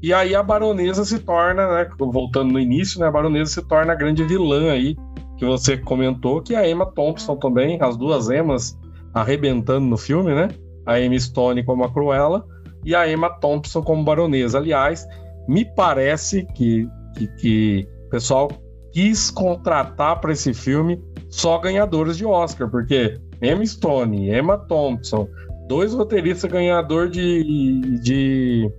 E 0.00 0.14
aí 0.14 0.34
a 0.34 0.42
baronesa 0.42 1.04
se 1.04 1.18
torna, 1.18 1.66
né? 1.66 1.90
Voltando 1.98 2.52
no 2.52 2.60
início, 2.60 3.00
né? 3.00 3.08
A 3.08 3.10
baronesa 3.10 3.50
se 3.50 3.66
torna 3.66 3.92
a 3.92 3.96
grande 3.96 4.22
vilã 4.22 4.70
aí, 4.70 4.96
que 5.36 5.44
você 5.44 5.76
comentou, 5.76 6.40
que 6.42 6.54
é 6.54 6.58
a 6.58 6.68
Emma 6.68 6.86
Thompson 6.86 7.36
também, 7.36 7.78
as 7.80 7.96
duas 7.96 8.30
Emmas 8.30 8.78
arrebentando 9.12 9.86
no 9.86 9.96
filme, 9.96 10.32
né? 10.32 10.48
A 10.86 11.00
Emma 11.00 11.18
Stone 11.18 11.64
como 11.64 11.84
a 11.84 11.92
Cruella 11.92 12.44
e 12.84 12.94
a 12.94 13.10
Emma 13.10 13.28
Thompson 13.28 13.82
como 13.82 14.04
baronesa. 14.04 14.58
Aliás, 14.58 15.04
me 15.48 15.64
parece 15.64 16.46
que, 16.54 16.88
que, 17.16 17.26
que 17.36 17.88
o 18.06 18.10
pessoal 18.10 18.48
quis 18.92 19.30
contratar 19.30 20.20
para 20.20 20.32
esse 20.32 20.52
filme 20.52 21.02
só 21.28 21.58
ganhadores 21.58 22.16
de 22.16 22.24
Oscar, 22.24 22.68
porque 22.68 23.18
Emma 23.40 23.64
Stone, 23.64 24.30
Emma 24.30 24.58
Thompson, 24.58 25.28
dois 25.68 25.94
roteiristas 25.94 26.50
ganhador 26.50 27.08
de, 27.08 28.00
de, 28.02 28.70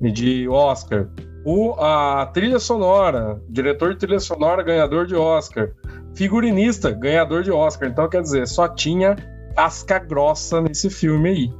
de 0.00 0.48
Oscar, 0.48 1.08
o, 1.44 1.72
a 1.80 2.26
trilha 2.26 2.58
sonora, 2.58 3.40
diretor 3.48 3.94
de 3.94 4.00
trilha 4.00 4.20
sonora 4.20 4.62
ganhador 4.62 5.06
de 5.06 5.14
Oscar, 5.14 5.70
figurinista 6.14 6.90
ganhador 6.90 7.42
de 7.42 7.50
Oscar. 7.50 7.88
Então, 7.88 8.08
quer 8.08 8.22
dizer, 8.22 8.46
só 8.46 8.68
tinha 8.68 9.16
casca 9.54 9.98
grossa 9.98 10.60
nesse 10.60 10.90
filme 10.90 11.28
aí. 11.30 11.50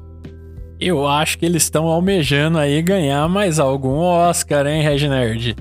Eu 0.80 1.08
acho 1.08 1.38
que 1.38 1.44
eles 1.44 1.64
estão 1.64 1.86
almejando 1.86 2.58
aí 2.58 2.80
ganhar 2.80 3.28
mais 3.28 3.58
algum 3.58 3.96
Oscar, 3.96 4.66
hein, 4.66 4.82
Reginerd? 4.82 5.56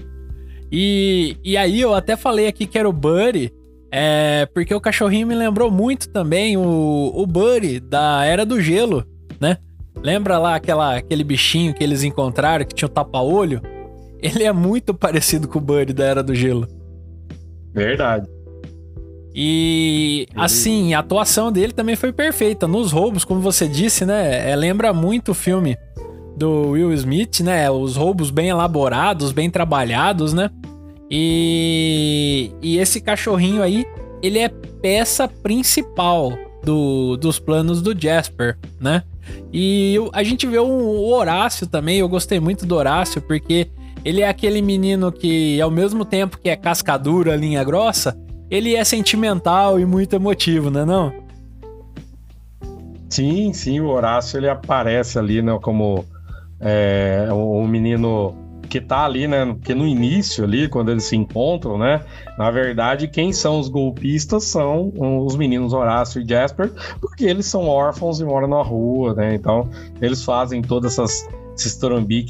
E, 0.72 1.38
e 1.44 1.56
aí 1.56 1.80
eu 1.80 1.94
até 1.94 2.16
falei 2.16 2.48
aqui 2.48 2.66
que 2.66 2.78
era 2.78 2.90
o 2.90 2.94
Buddy, 2.94 3.54
é, 3.92 4.46
porque 4.54 4.74
o 4.74 4.82
cachorrinho 4.82 5.28
me 5.28 5.36
lembrou 5.36 5.72
muito 5.72 6.10
também 6.10 6.58
o, 6.58 7.12
o 7.16 7.26
Buddy 7.26 7.80
da 7.80 8.26
Era 8.26 8.46
do 8.46 8.60
Gelo, 8.62 9.06
né? 9.40 9.58
Lembra 10.02 10.38
lá 10.38 10.56
aquela, 10.56 10.98
aquele 10.98 11.24
bichinho 11.24 11.74
que 11.74 11.84
eles 11.84 12.04
encontraram 12.04 12.66
que 12.66 12.76
tinha 12.76 12.88
o 12.88 12.92
tapa-olho? 12.92 13.62
Ele 14.22 14.44
é 14.44 14.52
muito 14.52 14.94
parecido 14.94 15.48
com 15.48 15.60
o 15.60 15.62
Buddy 15.62 15.94
da 15.94 16.06
Era 16.06 16.24
do 16.24 16.36
Gelo. 16.36 16.68
Verdade. 17.74 18.28
E 19.34 20.28
assim, 20.36 20.96
a 20.96 21.00
atuação 21.00 21.52
dele 21.52 21.72
também 21.72 21.96
foi 21.96 22.12
perfeita. 22.12 22.68
Nos 22.68 22.92
roubos, 22.92 23.24
como 23.24 23.40
você 23.40 23.68
disse, 23.68 24.06
né? 24.06 24.50
É, 24.50 24.56
lembra 24.56 24.92
muito 24.92 25.30
o 25.32 25.36
filme 25.36 25.78
do 26.38 26.70
Will 26.70 26.94
Smith, 26.94 27.40
né? 27.40 27.70
Os 27.70 27.96
roubos 27.96 28.30
bem 28.30 28.50
elaborados, 28.50 29.32
bem 29.32 29.50
trabalhados, 29.50 30.34
né? 30.34 30.52
E, 31.10 32.52
e 32.62 32.78
esse 32.78 33.02
cachorrinho 33.02 33.64
aí, 33.64 33.86
ele 34.22 34.38
é 34.38 34.48
peça 34.48 35.28
principal 35.28 36.32
do, 36.64 37.18
dos 37.18 37.40
planos 37.40 37.82
do 37.82 38.00
Jasper, 38.00 38.58
né? 38.80 39.04
E 39.52 39.98
a 40.14 40.24
gente 40.24 40.46
vê 40.46 40.60
o 40.60 41.10
Horácio 41.10 41.66
também, 41.66 42.00
eu 42.00 42.08
gostei 42.08 42.40
muito 42.40 42.66
do 42.66 42.76
Horácio, 42.76 43.22
porque 43.22 43.68
ele 44.06 44.22
é 44.22 44.30
aquele 44.30 44.62
menino 44.62 45.12
que, 45.12 45.60
ao 45.60 45.72
mesmo 45.72 46.06
tempo 46.06 46.38
que 46.38 46.50
é 46.50 46.56
cascadura, 46.56 47.36
linha 47.36 47.64
grossa, 47.64 48.16
ele 48.50 48.76
é 48.76 48.84
sentimental 48.84 49.80
e 49.80 49.86
muito 49.86 50.16
emotivo, 50.16 50.70
né 50.70 50.86
não? 50.86 51.12
Sim, 53.10 53.52
sim, 53.54 53.80
o 53.80 53.88
Horácio 53.88 54.38
ele 54.38 54.50
aparece 54.50 55.18
ali, 55.18 55.42
né, 55.42 55.58
como 55.62 56.06
é, 56.60 57.28
um 57.32 57.68
menino 57.68 58.36
que 58.68 58.82
tá 58.82 59.06
ali, 59.06 59.28
né? 59.28 59.46
Porque 59.46 59.74
no 59.74 59.88
início 59.88 60.44
ali, 60.44 60.68
quando 60.68 60.92
eles 60.92 61.06
se 61.06 61.16
encontram, 61.16 61.78
né? 61.78 62.04
Na 62.38 62.52
verdade, 62.52 63.08
quem 63.08 63.32
são 63.32 63.60
os 63.60 63.70
golpistas 63.70 64.44
são 64.44 64.92
os 65.26 65.36
meninos 65.36 65.74
Horácio 65.74 66.22
e 66.22 66.28
Jasper, 66.28 66.72
porque 67.00 67.26
eles 67.26 67.46
são 67.46 67.68
órfãos 67.68 68.20
e 68.20 68.26
moram 68.26 68.48
na 68.48 68.62
rua, 68.62 69.14
né? 69.14 69.34
Então, 69.34 69.70
eles 70.02 70.24
fazem 70.24 70.62
todas 70.62 70.94
essas 70.94 71.28
esses 71.56 71.80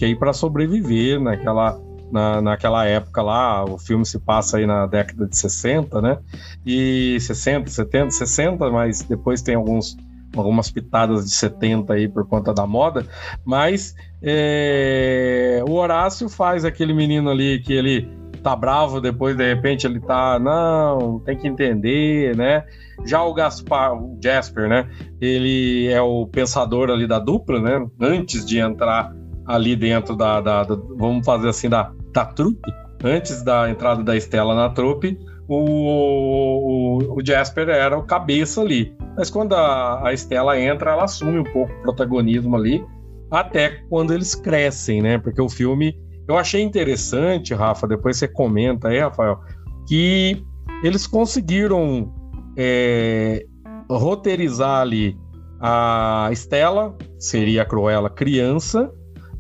aí 0.04 0.16
para 0.16 0.32
sobreviver 0.32 1.20
naquela 1.20 1.78
na, 2.10 2.42
naquela 2.42 2.86
época 2.86 3.22
lá, 3.22 3.66
o 3.66 3.78
filme 3.78 4.06
se 4.06 4.18
passa 4.18 4.58
aí 4.58 4.66
na 4.66 4.86
década 4.86 5.28
de 5.28 5.38
60, 5.38 6.02
né? 6.02 6.18
E 6.66 7.18
60, 7.20 7.70
70, 7.70 8.12
60, 8.12 8.70
mas 8.72 9.02
depois 9.02 9.42
tem 9.42 9.56
alguns 9.56 9.98
algumas 10.40 10.72
pitadas 10.72 11.26
de 11.26 11.32
70 11.32 11.94
aí 11.94 12.08
por 12.08 12.28
conta 12.28 12.54
da 12.54 12.66
moda, 12.66 13.06
mas 13.46 13.96
é, 14.22 15.64
o 15.68 15.74
Horácio 15.74 16.30
faz 16.30 16.66
aquele 16.66 16.94
menino 16.94 17.30
ali 17.30 17.60
que 17.60 17.74
ele 17.74 18.10
tá 18.42 18.56
bravo, 18.56 19.02
depois 19.02 19.36
de 19.36 19.46
repente 19.46 19.86
ele 19.86 20.00
tá, 20.00 20.40
não, 20.40 21.20
tem 21.20 21.38
que 21.38 21.48
entender, 21.48 22.36
né? 22.36 22.64
Já 23.06 23.24
o 23.24 23.34
Gaspar, 23.34 23.94
o 23.94 24.18
Jasper, 24.24 24.70
né? 24.70 24.90
Ele 25.20 25.88
é 25.88 26.02
o 26.02 26.26
pensador 26.26 26.90
ali 26.90 27.08
da 27.08 27.20
dupla, 27.20 27.60
né? 27.60 27.86
Antes 28.00 28.46
de 28.46 28.60
entrar 28.60 29.14
ali 29.46 29.76
dentro 29.76 30.16
da, 30.16 30.42
da, 30.42 30.64
da 30.64 30.76
vamos 30.98 31.26
fazer 31.26 31.50
assim, 31.50 31.70
da, 31.70 31.92
da 32.14 32.26
trupe, 32.26 32.72
antes 33.04 33.44
da 33.44 33.70
entrada 33.70 34.04
da 34.04 34.16
Estela 34.16 34.56
na 34.56 34.70
trupe, 34.70 35.18
o, 35.48 35.56
o, 35.56 37.18
o, 37.18 37.26
Jasper 37.26 37.70
era 37.70 37.98
o 37.98 38.04
cabeça 38.04 38.62
ali. 38.62 38.94
Mas 39.16 39.30
quando 39.30 39.54
a, 39.54 40.12
Estela 40.14 40.60
entra, 40.60 40.92
ela 40.92 41.06
assume 41.06 41.40
um 41.40 41.44
pouco 41.44 41.72
o 41.72 41.82
protagonismo 41.82 42.56
ali, 42.56 42.84
até 43.32 43.82
quando 43.90 44.14
eles 44.14 44.36
crescem, 44.36 45.02
né? 45.02 45.18
Porque 45.18 45.42
o 45.42 45.50
filme 45.50 45.96
Eu 46.28 46.38
achei 46.38 46.62
interessante, 46.62 47.54
Rafa, 47.54 47.88
depois 47.88 48.18
você 48.18 48.28
comenta 48.28 48.90
aí, 48.90 49.00
Rafael, 49.00 49.40
que 49.88 50.44
eles 50.84 51.08
conseguiram 51.08 52.14
é, 52.58 53.46
roteirizar 53.90 54.82
ali 54.82 55.18
a 55.60 56.30
Estela, 56.32 56.96
seria 57.18 57.62
a 57.62 57.66
Cruella 57.66 58.10
criança, 58.10 58.92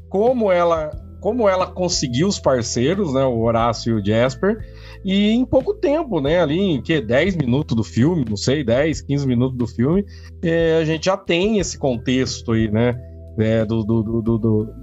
como 0.09 0.51
ela 0.51 0.89
como 1.19 1.47
ela 1.47 1.67
conseguiu 1.67 2.27
os 2.27 2.39
parceiros, 2.39 3.13
né, 3.13 3.23
o 3.23 3.39
Horácio 3.39 3.97
e 3.97 4.01
o 4.01 4.05
Jasper, 4.05 4.57
e 5.03 5.31
em 5.31 5.45
pouco 5.45 5.73
tempo, 5.73 6.19
né, 6.19 6.41
ali 6.41 6.59
em 6.59 6.81
que 6.81 6.99
10 6.99 7.35
minutos 7.35 7.75
do 7.75 7.83
filme, 7.83 8.25
não 8.27 8.37
sei, 8.37 8.63
10, 8.63 9.01
15 9.01 9.27
minutos 9.27 9.57
do 9.57 9.67
filme, 9.67 10.05
é, 10.43 10.77
a 10.77 10.85
gente 10.85 11.05
já 11.05 11.17
tem 11.17 11.59
esse 11.59 11.77
contexto 11.77 12.51
aí, 12.51 12.69
né, 12.69 12.95
é, 13.39 13.63
do, 13.65 13.83
do, 13.83 14.03
do, 14.03 14.37
do, 14.37 14.73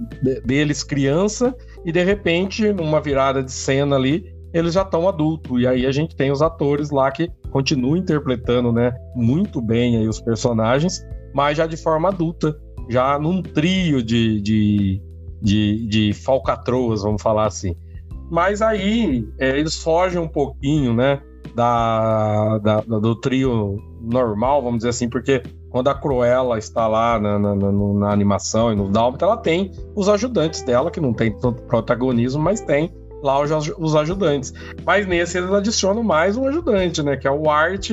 deles 0.45 0.83
criança, 0.83 1.55
e 1.85 1.91
de 1.91 2.03
repente, 2.03 2.71
numa 2.71 3.01
virada 3.01 3.43
de 3.43 3.51
cena 3.51 3.95
ali, 3.95 4.33
eles 4.53 4.73
já 4.73 4.83
estão 4.83 5.07
adultos. 5.09 5.61
E 5.61 5.67
aí 5.67 5.85
a 5.85 5.91
gente 5.91 6.15
tem 6.15 6.31
os 6.31 6.41
atores 6.41 6.89
lá 6.89 7.11
que 7.11 7.29
continuam 7.51 7.97
interpretando, 7.97 8.71
né, 8.71 8.93
muito 9.13 9.61
bem 9.61 9.97
aí 9.97 10.07
os 10.07 10.21
personagens, 10.21 11.05
mas 11.33 11.57
já 11.57 11.67
de 11.67 11.75
forma 11.75 12.07
adulta, 12.07 12.57
já 12.89 13.19
num 13.19 13.41
trio 13.41 14.01
de, 14.01 14.41
de, 14.41 15.01
de, 15.45 15.87
de 15.87 16.13
falcatroas, 16.13 17.03
vamos 17.03 17.21
falar 17.21 17.45
assim. 17.45 17.75
Mas 18.31 18.61
aí 18.61 19.27
é, 19.39 19.57
eles 19.57 19.77
fogem 19.77 20.19
um 20.19 20.27
pouquinho, 20.27 20.93
né, 20.93 21.21
da, 21.53 22.57
da, 22.57 22.81
do 22.81 23.15
trio 23.15 23.77
normal, 24.01 24.63
vamos 24.63 24.79
dizer 24.79 24.89
assim, 24.89 25.07
porque 25.07 25.43
quando 25.69 25.89
a 25.89 25.93
Cruella 25.93 26.57
está 26.57 26.87
lá 26.87 27.19
na, 27.19 27.37
na, 27.37 27.55
na, 27.55 27.71
na 27.71 28.11
animação 28.11 28.73
e 28.73 28.75
no 28.75 28.89
Dálmata, 28.89 29.25
ela 29.25 29.37
tem 29.37 29.71
os 29.95 30.09
ajudantes 30.09 30.63
dela, 30.63 30.89
que 30.89 30.99
não 30.99 31.13
tem 31.13 31.31
tanto 31.37 31.61
protagonismo, 31.63 32.41
mas 32.41 32.61
tem 32.61 32.91
lá 33.21 33.39
os, 33.39 33.51
os 33.77 33.95
ajudantes. 33.95 34.51
Mas 34.83 35.05
nesse 35.05 35.37
eles 35.37 35.51
adicionam 35.51 36.01
mais 36.01 36.35
um 36.35 36.47
ajudante, 36.47 37.03
né? 37.03 37.15
Que 37.15 37.27
é 37.27 37.31
o 37.31 37.49
Art, 37.49 37.91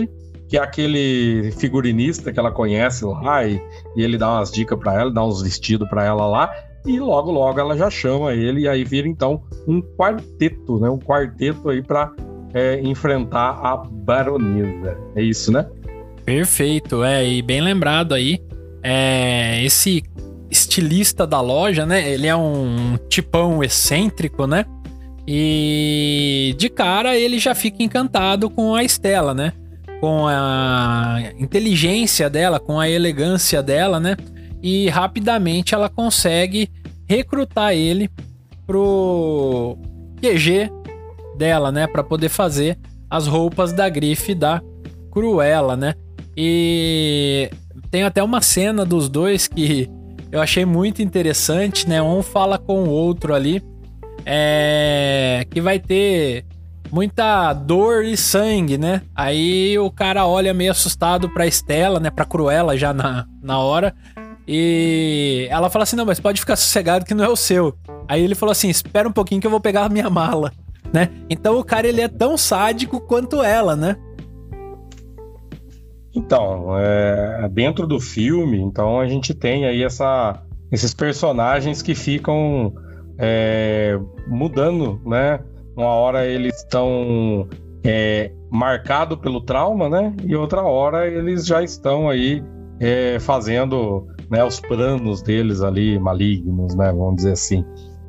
que 0.49 0.57
é 0.57 0.61
aquele 0.61 1.53
figurinista 1.53 2.33
que 2.33 2.39
ela 2.39 2.51
conhece 2.51 3.05
lá, 3.05 3.47
e, 3.47 3.61
e 3.97 4.03
ele 4.03 4.17
dá 4.17 4.31
umas 4.31 4.51
dicas 4.51 4.79
para 4.79 4.95
ela, 5.01 5.11
dá 5.11 5.25
uns 5.25 5.43
vestidos 5.43 5.89
para 5.89 6.05
ela 6.05 6.27
lá, 6.27 6.53
e 6.85 6.99
logo 6.99 7.31
logo 7.31 7.61
ela 7.61 7.77
já 7.77 7.89
chama 7.91 8.35
ele, 8.35 8.63
e 8.63 8.69
aí 8.69 8.85
vira 8.85 9.09
então 9.09 9.43
um 9.67 9.81
quarteto, 9.81 10.79
né? 10.79 10.91
Um 10.91 10.99
quarteto 10.99 11.71
aí 11.71 11.83
para 11.83 12.13
é, 12.53 12.81
enfrentar 12.81 13.61
a 13.63 13.77
baronesa. 13.77 14.99
É 15.15 15.23
isso, 15.23 15.53
né? 15.53 15.67
Perfeito, 16.25 17.03
é, 17.03 17.27
e 17.27 17.43
bem 17.43 17.61
lembrado 17.61 18.15
aí. 18.15 18.39
É, 18.83 19.65
esse 19.65 20.03
estilista 20.51 21.27
da 21.27 21.41
loja, 21.41 21.87
né? 21.87 22.13
Ele 22.13 22.27
é 22.27 22.37
um 22.37 22.99
tipão 23.09 23.63
excêntrico, 23.63 24.47
né? 24.47 24.65
E 25.27 26.55
de 26.59 26.69
cara 26.69 27.17
ele 27.17 27.39
já 27.39 27.55
fica 27.55 27.83
encantado 27.83 28.51
com 28.51 28.75
a 28.75 28.83
Estela, 28.83 29.33
né? 29.33 29.53
Com 30.01 30.27
a 30.27 31.19
inteligência 31.39 32.29
dela, 32.29 32.59
com 32.59 32.79
a 32.79 32.91
elegância 32.91 33.63
dela, 33.63 34.01
né? 34.01 34.17
E 34.63 34.89
rapidamente 34.89 35.75
ela 35.75 35.89
consegue 35.89 36.71
recrutar 37.09 37.73
ele 37.73 38.09
pro 38.67 39.77
QG 40.21 40.71
dela, 41.37 41.73
né? 41.73 41.87
Para 41.87 42.05
poder 42.05 42.29
fazer 42.29 42.79
as 43.11 43.27
roupas 43.27 43.73
da 43.73 43.89
grife 43.89 44.35
da 44.35 44.63
Cruella, 45.11 45.77
né? 45.77 45.95
E 46.37 47.51
tem 47.91 48.05
até 48.05 48.23
uma 48.23 48.41
cena 48.41 48.87
dos 48.87 49.09
dois 49.09 49.47
que 49.47 49.91
eu 50.31 50.41
achei 50.41 50.65
muito 50.65 51.03
interessante, 51.03 51.87
né? 51.87 52.01
Um 52.01 52.23
fala 52.23 52.59
com 52.59 52.85
o 52.85 52.89
outro 52.89 53.35
ali, 53.35 53.63
é, 54.25 55.47
que 55.51 55.61
vai 55.61 55.79
ter 55.79 56.47
muita 56.91 57.53
dor 57.53 58.05
e 58.05 58.17
sangue, 58.17 58.79
né? 58.79 59.03
Aí 59.15 59.79
o 59.79 59.91
cara 59.91 60.27
olha 60.27 60.55
meio 60.55 60.71
assustado 60.71 61.29
pra 61.29 61.47
Estela, 61.47 62.01
né? 62.01 62.11
Pra 62.11 62.25
Cruella 62.25 62.77
já 62.79 62.95
na, 62.95 63.27
na 63.43 63.59
hora. 63.59 63.95
E 64.47 65.47
ela 65.51 65.71
fala 65.71 65.85
assim: 65.85 65.97
não, 65.97 66.07
mas 66.07 66.21
pode 66.21 66.41
ficar 66.41 66.57
sossegado 66.57 67.05
que 67.05 67.15
não 67.15 67.25
é 67.25 67.29
o 67.29 67.37
seu. 67.37 67.75
Aí 68.09 68.23
ele 68.23 68.35
falou 68.35 68.53
assim: 68.53 68.69
espera 68.69 69.09
um 69.09 69.13
pouquinho 69.13 69.41
que 69.41 69.47
eu 69.47 69.51
vou 69.51 69.61
pegar 69.61 69.85
a 69.85 69.89
minha 69.89 70.11
mala, 70.11 70.53
né? 70.93 71.11
Então 71.31 71.59
o 71.59 71.65
cara 71.65 71.87
ele 71.87 72.01
é 72.01 72.09
tão 72.09 72.37
sádico 72.37 73.01
quanto 73.01 73.43
ela, 73.43 73.77
né? 73.77 73.97
Então, 76.15 76.77
é, 76.79 77.49
dentro 77.51 77.87
do 77.87 77.99
filme, 77.99 78.61
então 78.61 79.01
a 79.01 79.09
gente 79.09 79.33
tem 79.33 79.65
aí 79.65 79.83
essa, 79.83 80.43
esses 80.71 80.93
personagens 80.93 81.81
que 81.81 81.95
ficam 81.95 82.75
é, 83.19 83.99
mudando, 84.27 85.01
né? 85.07 85.41
Uma 85.75 85.89
hora 85.89 86.27
eles 86.27 86.57
estão 86.59 87.49
é, 87.83 88.31
marcados 88.51 89.19
pelo 89.21 89.41
trauma, 89.41 89.89
né? 89.89 90.15
E 90.23 90.37
outra 90.37 90.63
hora 90.63 91.09
eles 91.09 91.47
já 91.47 91.63
estão 91.63 92.11
aí 92.11 92.45
é, 92.79 93.19
fazendo 93.19 94.07
né, 94.33 94.43
os 94.43 94.59
planos 94.59 95.21
deles 95.21 95.61
ali 95.61 95.99
malignos, 95.99 96.75
né? 96.75 96.91
Vamos 96.91 97.17
dizer 97.17 97.33
assim. 97.33 97.63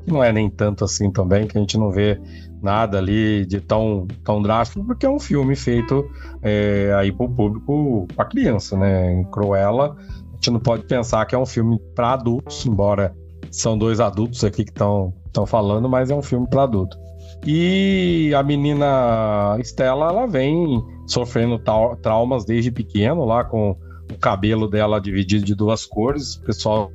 Não 0.08 0.24
é 0.24 0.32
nem 0.32 0.50
tanto 0.50 0.86
assim 0.86 1.12
também, 1.12 1.48
que 1.48 1.58
a 1.58 1.62
gente 1.62 1.78
não 1.78 1.92
vê 1.92 2.20
nada 2.62 2.98
ali 2.98 3.46
de 3.46 3.60
tão, 3.60 4.08
tão 4.24 4.42
drástico, 4.42 4.86
porque 4.86 5.06
é 5.06 5.10
um 5.10 5.20
filme 5.20 5.54
feito 5.54 6.10
é, 6.42 6.94
aí 6.98 7.12
para 7.12 7.26
o 7.26 7.30
público, 7.30 8.08
para 8.16 8.26
criança, 8.26 8.78
né? 8.78 9.14
Em 9.14 9.24
Cruella, 9.26 9.98
a 10.32 10.36
gente 10.36 10.52
não 10.52 10.62
pode 10.62 10.86
pensar 10.86 11.26
que 11.26 11.36
é 11.36 11.38
um 11.38 11.46
filme 11.46 11.78
para 11.94 12.14
adultos, 12.14 12.66
embora 12.66 13.14
são 13.52 13.78
dois 13.78 14.00
adultos 14.00 14.46
aqui 14.46 14.64
que 14.64 14.72
estão 14.72 15.14
falando, 15.46 15.90
mas 15.90 16.10
é 16.10 16.16
um 16.16 16.22
filme 16.22 16.48
para 16.48 16.64
adulto. 16.64 16.98
E 17.46 18.34
a 18.34 18.42
menina 18.42 19.58
Estela, 19.60 20.08
ela 20.08 20.26
vem 20.26 20.82
sofrendo 21.06 21.62
traumas 22.02 22.46
desde 22.46 22.72
pequeno, 22.72 23.26
lá 23.26 23.44
com 23.44 23.76
o 24.12 24.18
cabelo 24.18 24.68
dela 24.68 25.00
dividido 25.00 25.46
de 25.46 25.56
duas 25.56 25.86
cores. 25.86 26.36
O 26.36 26.42
pessoal 26.44 26.92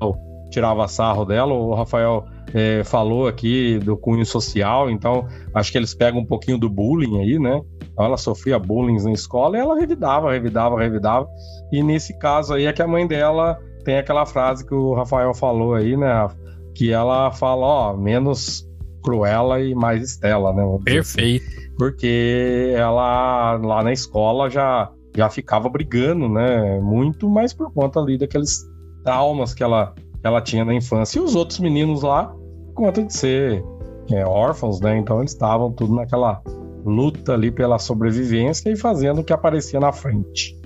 tirava 0.51 0.89
sarro 0.89 1.25
dela. 1.25 1.53
O 1.53 1.75
Rafael 1.75 2.25
é, 2.55 2.83
falou 2.85 3.27
aqui 3.27 3.79
do 3.79 3.97
cunho 3.97 4.25
social, 4.25 4.91
então 4.91 5.27
acho 5.55 5.71
que 5.71 5.79
eles 5.79 5.95
pegam 5.95 6.21
um 6.21 6.27
pouquinho 6.27 6.59
do 6.59 6.69
bullying 6.69 7.21
aí, 7.21 7.39
né? 7.39 7.61
Então, 7.93 8.05
ela 8.05 8.17
sofria 8.17 8.59
bullying 8.59 9.03
na 9.03 9.13
escola 9.13 9.57
e 9.57 9.61
ela 9.61 9.79
revidava, 9.79 10.33
revidava, 10.33 10.79
revidava. 10.79 11.29
E 11.73 11.83
nesse 11.83 12.17
caso 12.19 12.55
aí 12.55 12.67
é 12.67 12.73
que 12.73 12.83
a 12.83 12.87
mãe 12.87 13.07
dela 13.07 13.59
tem 13.85 13.99
aquela 13.99 14.25
frase 14.27 14.67
que 14.67 14.75
o 14.75 14.95
Rafael 14.95 15.35
falou 15.35 15.75
aí, 15.75 15.97
né? 15.97 16.29
Que 16.75 16.93
ela 16.93 17.31
fala, 17.33 17.67
ó, 17.67 17.97
menos 17.97 18.69
Cruella 19.03 19.61
e 19.61 19.75
mais 19.75 20.03
Estela, 20.03 20.53
né? 20.53 20.63
Assim. 20.63 20.85
Perfeito. 20.85 21.47
Assim. 21.47 21.69
Porque 21.79 22.75
ela 22.77 23.57
lá 23.57 23.83
na 23.83 23.93
escola 23.93 24.51
já, 24.51 24.91
já 25.19 25.29
ficava 25.29 25.69
brigando, 25.69 26.29
né? 26.29 26.79
Muito, 26.81 27.29
mas 27.29 27.53
por 27.53 27.73
conta 27.73 27.99
ali 27.99 28.17
daqueles 28.17 28.65
traumas 29.03 29.53
que 29.53 29.65
ela 29.65 29.93
ela 30.23 30.41
tinha 30.41 30.65
na 30.65 30.75
infância. 30.75 31.19
E 31.19 31.23
os 31.23 31.35
outros 31.35 31.59
meninos 31.59 32.03
lá, 32.03 32.27
por 32.67 32.75
conta 32.75 33.03
de 33.03 33.13
ser 33.13 33.65
é, 34.13 34.25
órfãos, 34.25 34.81
né? 34.81 34.97
Então 34.97 35.19
eles 35.19 35.33
estavam 35.33 35.73
tudo 35.73 35.95
naquela 35.95 36.41
luta 36.85 37.35
ali 37.35 37.51
pela 37.51 37.79
sobrevivência 37.79 38.71
e 38.71 38.77
fazendo 38.77 39.21
o 39.21 39.25
que 39.25 39.33
aparecia 39.33 39.81
na 39.81 39.93
frente. 39.93 40.57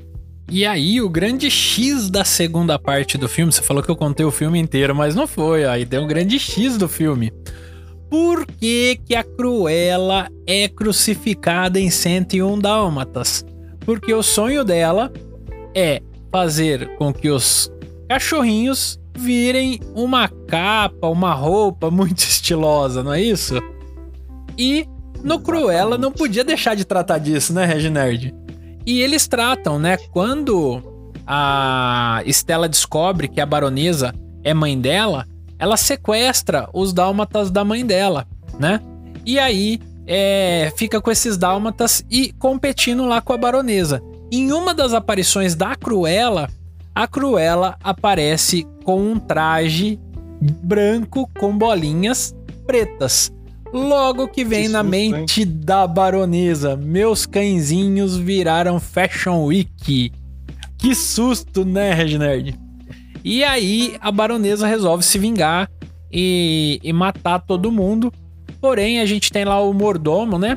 E 0.50 0.66
aí, 0.66 1.00
o 1.00 1.08
grande 1.08 1.50
X 1.50 2.10
da 2.10 2.24
segunda 2.24 2.78
parte 2.78 3.16
do 3.16 3.28
filme, 3.28 3.50
você 3.50 3.62
falou 3.62 3.82
que 3.82 3.90
eu 3.90 3.96
contei 3.96 4.26
o 4.26 4.30
filme 4.30 4.58
inteiro, 4.58 4.94
mas 4.94 5.14
não 5.14 5.26
foi, 5.26 5.64
aí 5.64 5.86
tem 5.86 5.98
um 5.98 6.06
grande 6.06 6.38
X 6.38 6.76
do 6.76 6.86
filme. 6.86 7.32
Por 8.10 8.46
que, 8.46 9.00
que 9.02 9.14
a 9.14 9.24
Cruella 9.24 10.28
é 10.46 10.68
crucificada 10.68 11.80
em 11.80 11.88
101 11.88 12.58
Dálmatas? 12.58 13.46
Porque 13.84 14.12
o 14.12 14.22
sonho 14.22 14.64
dela 14.64 15.12
é 15.74 16.02
fazer 16.30 16.96
com 16.96 17.12
que 17.12 17.28
os 17.28 17.70
cachorrinhos 18.08 18.98
virem 19.16 19.80
uma 19.94 20.28
capa, 20.28 21.08
uma 21.08 21.34
roupa 21.34 21.90
muito 21.90 22.18
estilosa, 22.24 23.02
não 23.02 23.12
é 23.12 23.20
isso? 23.20 23.54
E 24.56 24.86
no 25.22 25.40
Cruella 25.40 25.96
não 25.96 26.10
podia 26.10 26.44
deixar 26.44 26.74
de 26.74 26.84
tratar 26.84 27.18
disso, 27.18 27.52
né, 27.52 27.64
Reginerd? 27.64 28.34
E 28.84 29.00
eles 29.00 29.28
tratam, 29.28 29.78
né? 29.78 29.96
Quando 29.96 30.82
a 31.26 32.22
Estela 32.26 32.68
descobre 32.68 33.28
que 33.28 33.40
a 33.40 33.46
baronesa 33.46 34.12
é 34.42 34.52
mãe 34.52 34.78
dela, 34.78 35.26
ela 35.58 35.76
sequestra 35.76 36.68
os 36.72 36.92
dálmatas 36.92 37.50
da 37.50 37.64
mãe 37.64 37.86
dela, 37.86 38.26
né? 38.58 38.80
E 39.24 39.38
aí 39.38 39.80
é, 40.06 40.72
fica 40.76 41.00
com 41.00 41.10
esses 41.10 41.36
dálmatas 41.36 42.04
e 42.10 42.32
competindo 42.32 43.04
lá 43.06 43.20
com 43.20 43.32
a 43.32 43.36
baronesa. 43.36 44.02
Em 44.30 44.52
uma 44.52 44.74
das 44.74 44.94
aparições 44.94 45.54
da 45.54 45.76
Cruella, 45.76 46.48
a 46.94 47.06
Cruella 47.06 47.76
aparece 47.82 48.66
com 48.84 49.00
um 49.00 49.18
traje 49.18 49.98
branco 50.40 51.28
com 51.38 51.56
bolinhas 51.56 52.34
pretas. 52.66 53.30
Logo 53.72 54.28
que 54.28 54.44
vem 54.44 54.64
que 54.64 54.68
na 54.68 54.82
mente 54.82 55.42
hein? 55.42 55.60
da 55.64 55.86
baronesa, 55.86 56.76
meus 56.76 57.24
cãezinhos 57.24 58.16
viraram 58.16 58.78
Fashion 58.78 59.44
Week. 59.44 60.12
Que 60.76 60.94
susto, 60.94 61.64
né, 61.64 61.94
Reginerd? 61.94 62.58
E 63.24 63.42
aí 63.44 63.96
a 64.00 64.10
baronesa 64.10 64.66
resolve 64.66 65.04
se 65.04 65.18
vingar 65.18 65.70
e, 66.10 66.80
e 66.82 66.92
matar 66.92 67.38
todo 67.38 67.72
mundo. 67.72 68.12
Porém, 68.62 69.00
a 69.00 69.04
gente 69.04 69.32
tem 69.32 69.44
lá 69.44 69.60
o 69.60 69.74
mordomo, 69.74 70.38
né? 70.38 70.56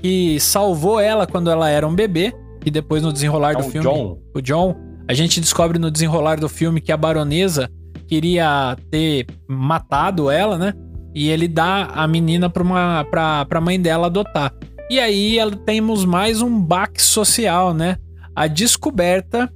Que 0.00 0.38
salvou 0.38 1.00
ela 1.00 1.26
quando 1.26 1.50
ela 1.50 1.68
era 1.68 1.86
um 1.86 1.94
bebê. 1.94 2.32
E 2.64 2.70
depois, 2.70 3.02
no 3.02 3.12
desenrolar 3.12 3.50
É 3.50 3.56
do 3.56 3.66
o 3.66 3.70
filme. 3.70 3.88
John. 3.88 4.18
O 4.32 4.40
John. 4.40 4.76
A 5.08 5.12
gente 5.12 5.40
descobre 5.40 5.76
no 5.76 5.90
desenrolar 5.90 6.38
do 6.38 6.48
filme 6.48 6.80
que 6.80 6.92
a 6.92 6.96
baronesa 6.96 7.68
queria 8.06 8.76
ter 8.88 9.26
matado 9.48 10.30
ela, 10.30 10.56
né? 10.56 10.72
E 11.12 11.28
ele 11.28 11.48
dá 11.48 11.86
a 11.86 12.06
menina 12.06 12.48
pra, 12.48 12.62
uma, 12.62 13.04
pra, 13.10 13.44
pra 13.44 13.60
mãe 13.60 13.80
dela 13.80 14.06
adotar. 14.06 14.54
E 14.88 15.00
aí 15.00 15.36
temos 15.66 16.04
mais 16.04 16.40
um 16.40 16.60
baque 16.60 17.02
social, 17.02 17.74
né? 17.74 17.96
A 18.36 18.46
descoberta 18.46 19.52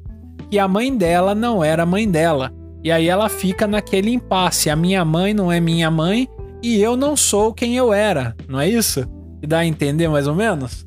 que 0.51 0.59
a 0.59 0.67
mãe 0.67 0.95
dela 0.95 1.35
não 1.35 1.63
era 1.63 1.85
a 1.85 1.87
mãe 1.87 2.11
dela. 2.11 2.53
E 2.83 2.91
aí 2.91 3.09
ela 3.09 3.29
fica 3.29 3.67
naquele 3.67 4.11
impasse. 4.11 4.69
A 4.69 4.77
minha 4.77 5.05
mãe 5.05 5.33
não 5.33 5.51
é 5.51 5.61
minha 5.61 5.91
mãe 5.91 6.29
e 6.63 6.81
eu 6.81 6.97
não 6.97 7.17
sou 7.17 7.53
quem 7.53 7.77
eu 7.77 7.93
era. 7.93 8.35
Não 8.49 8.61
é 8.61 8.69
isso? 8.69 9.07
Que 9.41 9.47
dá 9.47 9.59
a 9.59 9.67
entender 9.67 10.09
mais 10.09 10.27
ou 10.27 10.35
menos? 10.35 10.87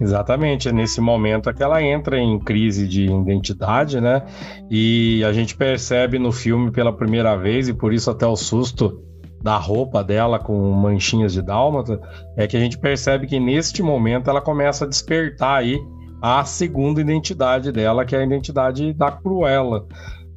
Exatamente, 0.00 0.68
é 0.68 0.72
nesse 0.72 1.00
momento 1.00 1.52
que 1.52 1.62
ela 1.62 1.82
entra 1.82 2.18
em 2.18 2.38
crise 2.38 2.86
de 2.86 3.06
identidade, 3.06 4.00
né? 4.00 4.22
E 4.70 5.24
a 5.24 5.32
gente 5.32 5.56
percebe 5.56 6.18
no 6.18 6.30
filme 6.30 6.70
pela 6.70 6.92
primeira 6.92 7.36
vez, 7.36 7.68
e 7.68 7.74
por 7.74 7.92
isso 7.92 8.10
até 8.10 8.24
o 8.24 8.36
susto 8.36 9.02
da 9.42 9.56
roupa 9.56 10.02
dela 10.04 10.38
com 10.38 10.72
manchinhas 10.72 11.32
de 11.32 11.42
dálmata, 11.42 12.00
é 12.36 12.46
que 12.46 12.56
a 12.56 12.60
gente 12.60 12.78
percebe 12.78 13.26
que 13.26 13.40
neste 13.40 13.82
momento 13.82 14.30
ela 14.30 14.40
começa 14.40 14.84
a 14.84 14.88
despertar 14.88 15.58
aí 15.58 15.78
a 16.22 16.44
segunda 16.44 17.00
identidade 17.00 17.72
dela, 17.72 18.04
que 18.04 18.14
é 18.14 18.20
a 18.20 18.24
identidade 18.24 18.92
da 18.92 19.10
Cruella. 19.10 19.86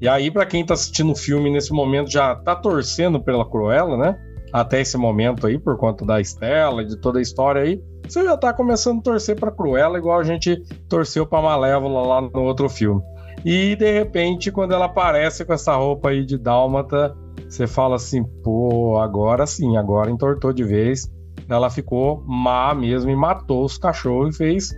E 0.01 0.07
aí, 0.07 0.31
para 0.31 0.47
quem 0.47 0.65
tá 0.65 0.73
assistindo 0.73 1.11
o 1.11 1.15
filme 1.15 1.51
nesse 1.51 1.71
momento, 1.71 2.11
já 2.11 2.35
tá 2.35 2.55
torcendo 2.55 3.23
pela 3.23 3.47
Cruella, 3.47 3.95
né? 3.95 4.17
Até 4.51 4.81
esse 4.81 4.97
momento 4.97 5.45
aí, 5.45 5.59
por 5.59 5.77
conta 5.77 6.03
da 6.03 6.19
Estela 6.19 6.81
e 6.81 6.87
de 6.87 6.99
toda 6.99 7.19
a 7.19 7.21
história 7.21 7.61
aí, 7.61 7.79
você 8.07 8.23
já 8.23 8.35
tá 8.35 8.51
começando 8.51 8.99
a 8.99 9.03
torcer 9.03 9.39
pra 9.39 9.51
Cruella, 9.51 9.99
igual 9.99 10.19
a 10.19 10.23
gente 10.23 10.57
torceu 10.89 11.25
pra 11.25 11.41
Malévola 11.41 12.01
lá 12.01 12.21
no 12.21 12.41
outro 12.41 12.67
filme. 12.67 13.01
E 13.45 13.75
de 13.75 13.91
repente, 13.91 14.51
quando 14.51 14.73
ela 14.73 14.85
aparece 14.85 15.45
com 15.45 15.53
essa 15.53 15.75
roupa 15.75 16.09
aí 16.09 16.25
de 16.25 16.37
dálmata, 16.37 17.15
você 17.47 17.67
fala 17.67 17.95
assim, 17.95 18.23
pô, 18.43 18.97
agora 18.97 19.45
sim, 19.45 19.77
agora 19.77 20.09
entortou 20.09 20.51
de 20.51 20.63
vez. 20.63 21.09
Ela 21.47 21.69
ficou 21.69 22.23
má 22.25 22.73
mesmo 22.73 23.11
e 23.11 23.15
matou 23.15 23.63
os 23.63 23.77
cachorros 23.77 24.35
e 24.35 24.37
fez 24.37 24.71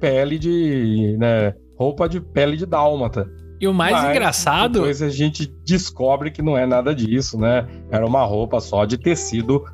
pele 0.00 0.38
de. 0.38 1.16
Né, 1.18 1.54
roupa 1.76 2.08
de 2.08 2.20
pele 2.20 2.56
de 2.56 2.66
dálmata. 2.66 3.28
E 3.60 3.68
o 3.68 3.74
mais 3.74 3.92
Mas, 3.92 4.10
engraçado. 4.10 4.72
Depois 4.74 5.02
a 5.02 5.10
gente 5.10 5.46
descobre 5.66 6.30
que 6.30 6.40
não 6.40 6.56
é 6.56 6.66
nada 6.66 6.94
disso, 6.94 7.38
né? 7.38 7.66
Era 7.90 8.06
uma 8.06 8.24
roupa 8.24 8.58
só 8.58 8.86
de 8.86 8.96
tecido 8.96 9.64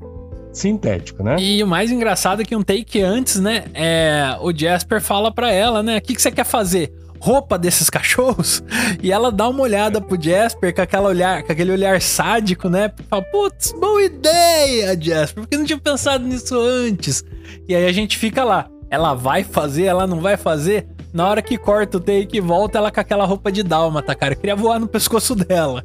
sintético, 0.53 1.22
né? 1.22 1.37
E 1.38 1.62
o 1.62 1.66
mais 1.66 1.92
engraçado 1.92 2.42
é 2.42 2.44
que 2.44 2.57
um 2.57 2.62
take 2.62 3.01
antes, 3.01 3.38
né? 3.38 3.66
É, 3.75 4.37
o 4.40 4.53
Jasper 4.53 5.01
fala 5.01 5.31
pra 5.31 5.53
ela, 5.53 5.83
né? 5.83 5.99
O 5.99 6.03
que, 6.03 6.14
que 6.14 6.22
você 6.22 6.33
quer 6.33 6.44
fazer? 6.44 6.92
Roupa 7.20 7.57
desses 7.59 7.88
cachorros? 7.88 8.62
E 9.03 9.12
ela 9.12 9.31
dá 9.31 9.49
uma 9.49 9.62
olhada 9.62 10.01
pro 10.01 10.20
Jasper 10.20 10.75
com, 10.75 10.81
aquela 10.81 11.09
olhar, 11.09 11.42
com 11.42 11.53
aquele 11.53 11.70
olhar 11.70 12.01
sádico, 12.01 12.68
né? 12.68 12.90
Fala, 13.09 13.22
putz, 13.22 13.72
boa 13.72 14.03
ideia, 14.03 14.99
Jasper, 15.01 15.42
porque 15.42 15.57
não 15.57 15.64
tinha 15.64 15.79
pensado 15.79 16.25
nisso 16.25 16.59
antes. 16.59 17.22
E 17.68 17.75
aí 17.75 17.87
a 17.87 17.92
gente 17.92 18.16
fica 18.16 18.42
lá. 18.42 18.68
Ela 18.90 19.14
vai 19.14 19.44
fazer, 19.44 19.85
ela 19.85 20.07
não 20.07 20.20
vai 20.20 20.37
fazer. 20.37 20.88
Na 21.16 21.26
hora 21.31 21.40
que 21.40 21.57
corta 21.57 21.96
o 21.96 22.00
take 22.00 22.37
e 22.37 22.40
volta, 22.40 22.76
ela 22.76 22.90
com 22.90 23.00
aquela 23.00 23.24
roupa 23.24 23.50
de 23.50 23.62
dálmata, 23.62 24.14
cara. 24.14 24.35
Eu 24.35 24.38
queria 24.38 24.55
voar 24.55 24.79
no 24.79 24.87
pescoço 24.87 25.35
dela. 25.35 25.83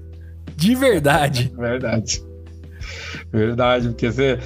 De 0.58 0.76
verdade. 0.76 1.50
Verdade. 1.58 2.22
Verdade, 3.32 3.89
porque 3.89 4.12
você, 4.12 4.38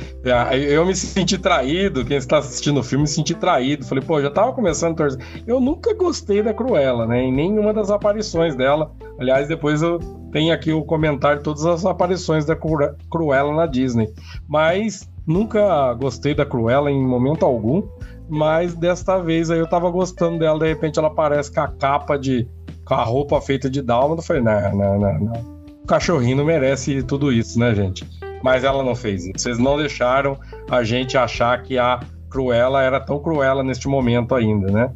eu 0.69 0.86
me 0.86 0.95
senti 0.95 1.38
traído, 1.39 2.06
quem 2.06 2.17
está 2.17 2.38
assistindo 2.38 2.80
o 2.82 2.84
filme 2.84 3.04
me 3.04 3.08
senti 3.08 3.34
traído. 3.34 3.84
Falei, 3.84 4.04
pô, 4.04 4.21
já 4.21 4.30
tava 4.30 4.54
começando 4.54 4.91
a 4.91 4.95
torcer. 4.95 5.19
Eu 5.48 5.60
nunca 5.60 5.93
gostei 5.95 6.43
da 6.43 6.54
Cruella, 6.54 7.08
né? 7.08 7.24
Em 7.24 7.34
nenhuma 7.34 7.74
das 7.74 7.89
aparições 7.89 8.56
dela. 8.56 8.91
Aliás, 9.19 9.48
depois 9.48 9.82
eu 9.82 9.98
tenho 10.32 10.54
aqui 10.54 10.71
o 10.71 10.84
comentário 10.86 11.39
de 11.39 11.43
todas 11.43 11.65
as 11.65 11.84
aparições 11.84 12.45
da 12.45 12.56
Cru- 12.56 12.93
Cruella 13.10 13.56
na 13.56 13.65
Disney. 13.65 14.13
Mas 14.48 15.10
nunca 15.26 15.91
gostei 15.95 16.36
da 16.36 16.45
Cruella 16.45 16.91
em 16.91 17.04
momento 17.04 17.43
algum. 17.43 17.82
Mas 18.28 18.74
desta 18.74 19.20
vez 19.20 19.52
aí 19.52 19.60
eu 19.60 19.68
tava 19.68 19.90
gostando 19.90 20.40
dela. 20.40 20.60
De 20.60 20.68
repente 20.68 21.00
ela 21.00 21.08
aparece 21.08 21.52
com 21.54 21.62
a 21.62 21.68
capa 21.68 22.18
de. 22.18 22.48
com 22.84 22.94
a 22.94 23.04
roupa 23.04 23.40
feita 23.42 23.70
de 23.70 23.82
dálmata. 23.82 24.22
Eu 24.22 24.26
falei, 24.26 24.42
não, 24.42 24.76
não, 24.76 25.00
não, 25.00 25.20
não. 25.20 25.56
O 25.84 25.88
cachorrinho 25.88 26.38
não 26.38 26.46
merece 26.46 27.04
tudo 27.04 27.32
isso, 27.32 27.60
né, 27.60 27.76
gente? 27.76 28.08
Mas 28.42 28.64
ela 28.64 28.84
não 28.84 28.96
fez 28.96 29.26
isso. 29.26 29.34
Vocês 29.38 29.60
não 29.60 29.78
deixaram 29.78 30.38
a 30.70 30.84
gente 30.84 31.18
achar 31.18 31.62
que 31.62 31.78
a 31.78 32.00
Cruella 32.30 32.82
era 32.82 33.00
tão 33.00 33.20
cruela 33.20 33.64
neste 33.64 33.88
momento 33.88 34.34
ainda, 34.34 34.72
né? 34.72 34.92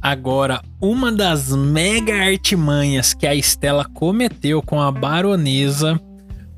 Agora, 0.00 0.60
uma 0.80 1.10
das 1.10 1.54
mega 1.56 2.14
artimanhas 2.14 3.14
que 3.14 3.26
a 3.26 3.34
Estela 3.34 3.86
cometeu 3.86 4.60
com 4.60 4.80
a 4.80 4.92
baronesa 4.92 5.98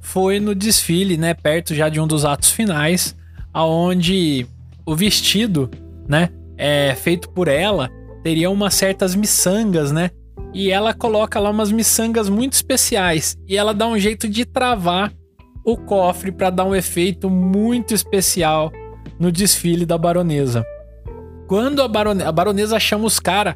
foi 0.01 0.41
no 0.41 0.55
desfile, 0.55 1.17
né, 1.17 1.33
perto 1.33 1.75
já 1.75 1.89
de 1.89 2.01
um 2.01 2.07
dos 2.07 2.25
atos 2.25 2.51
finais, 2.51 3.17
aonde 3.53 4.47
o 4.85 4.95
vestido, 4.95 5.71
né, 6.09 6.31
é 6.57 6.95
feito 6.95 7.29
por 7.31 7.49
ela, 7.49 7.91
teria 8.23 8.51
umas 8.51 8.75
certas 8.75 9.15
miçangas, 9.15 9.93
né? 9.93 10.11
E 10.53 10.71
ela 10.71 10.95
coloca 10.95 11.39
lá 11.39 11.51
umas 11.51 11.71
miçangas 11.71 12.29
muito 12.29 12.55
especiais 12.55 13.37
e 13.47 13.57
ela 13.57 13.75
dá 13.75 13.87
um 13.87 13.99
jeito 13.99 14.29
de 14.29 14.45
travar 14.45 15.13
o 15.65 15.77
cofre 15.77 16.33
para 16.33 16.49
dar 16.49 16.65
um 16.65 16.75
efeito 16.75 17.29
muito 17.29 17.93
especial 17.93 18.73
no 19.19 19.31
desfile 19.31 19.85
da 19.85 19.99
baronesa. 19.99 20.65
Quando 21.47 21.83
a, 21.83 21.89
barone 21.89 22.23
a 22.23 22.33
baronesa 22.33 22.79
chama 22.81 23.05
os 23.05 23.21
caras 23.21 23.55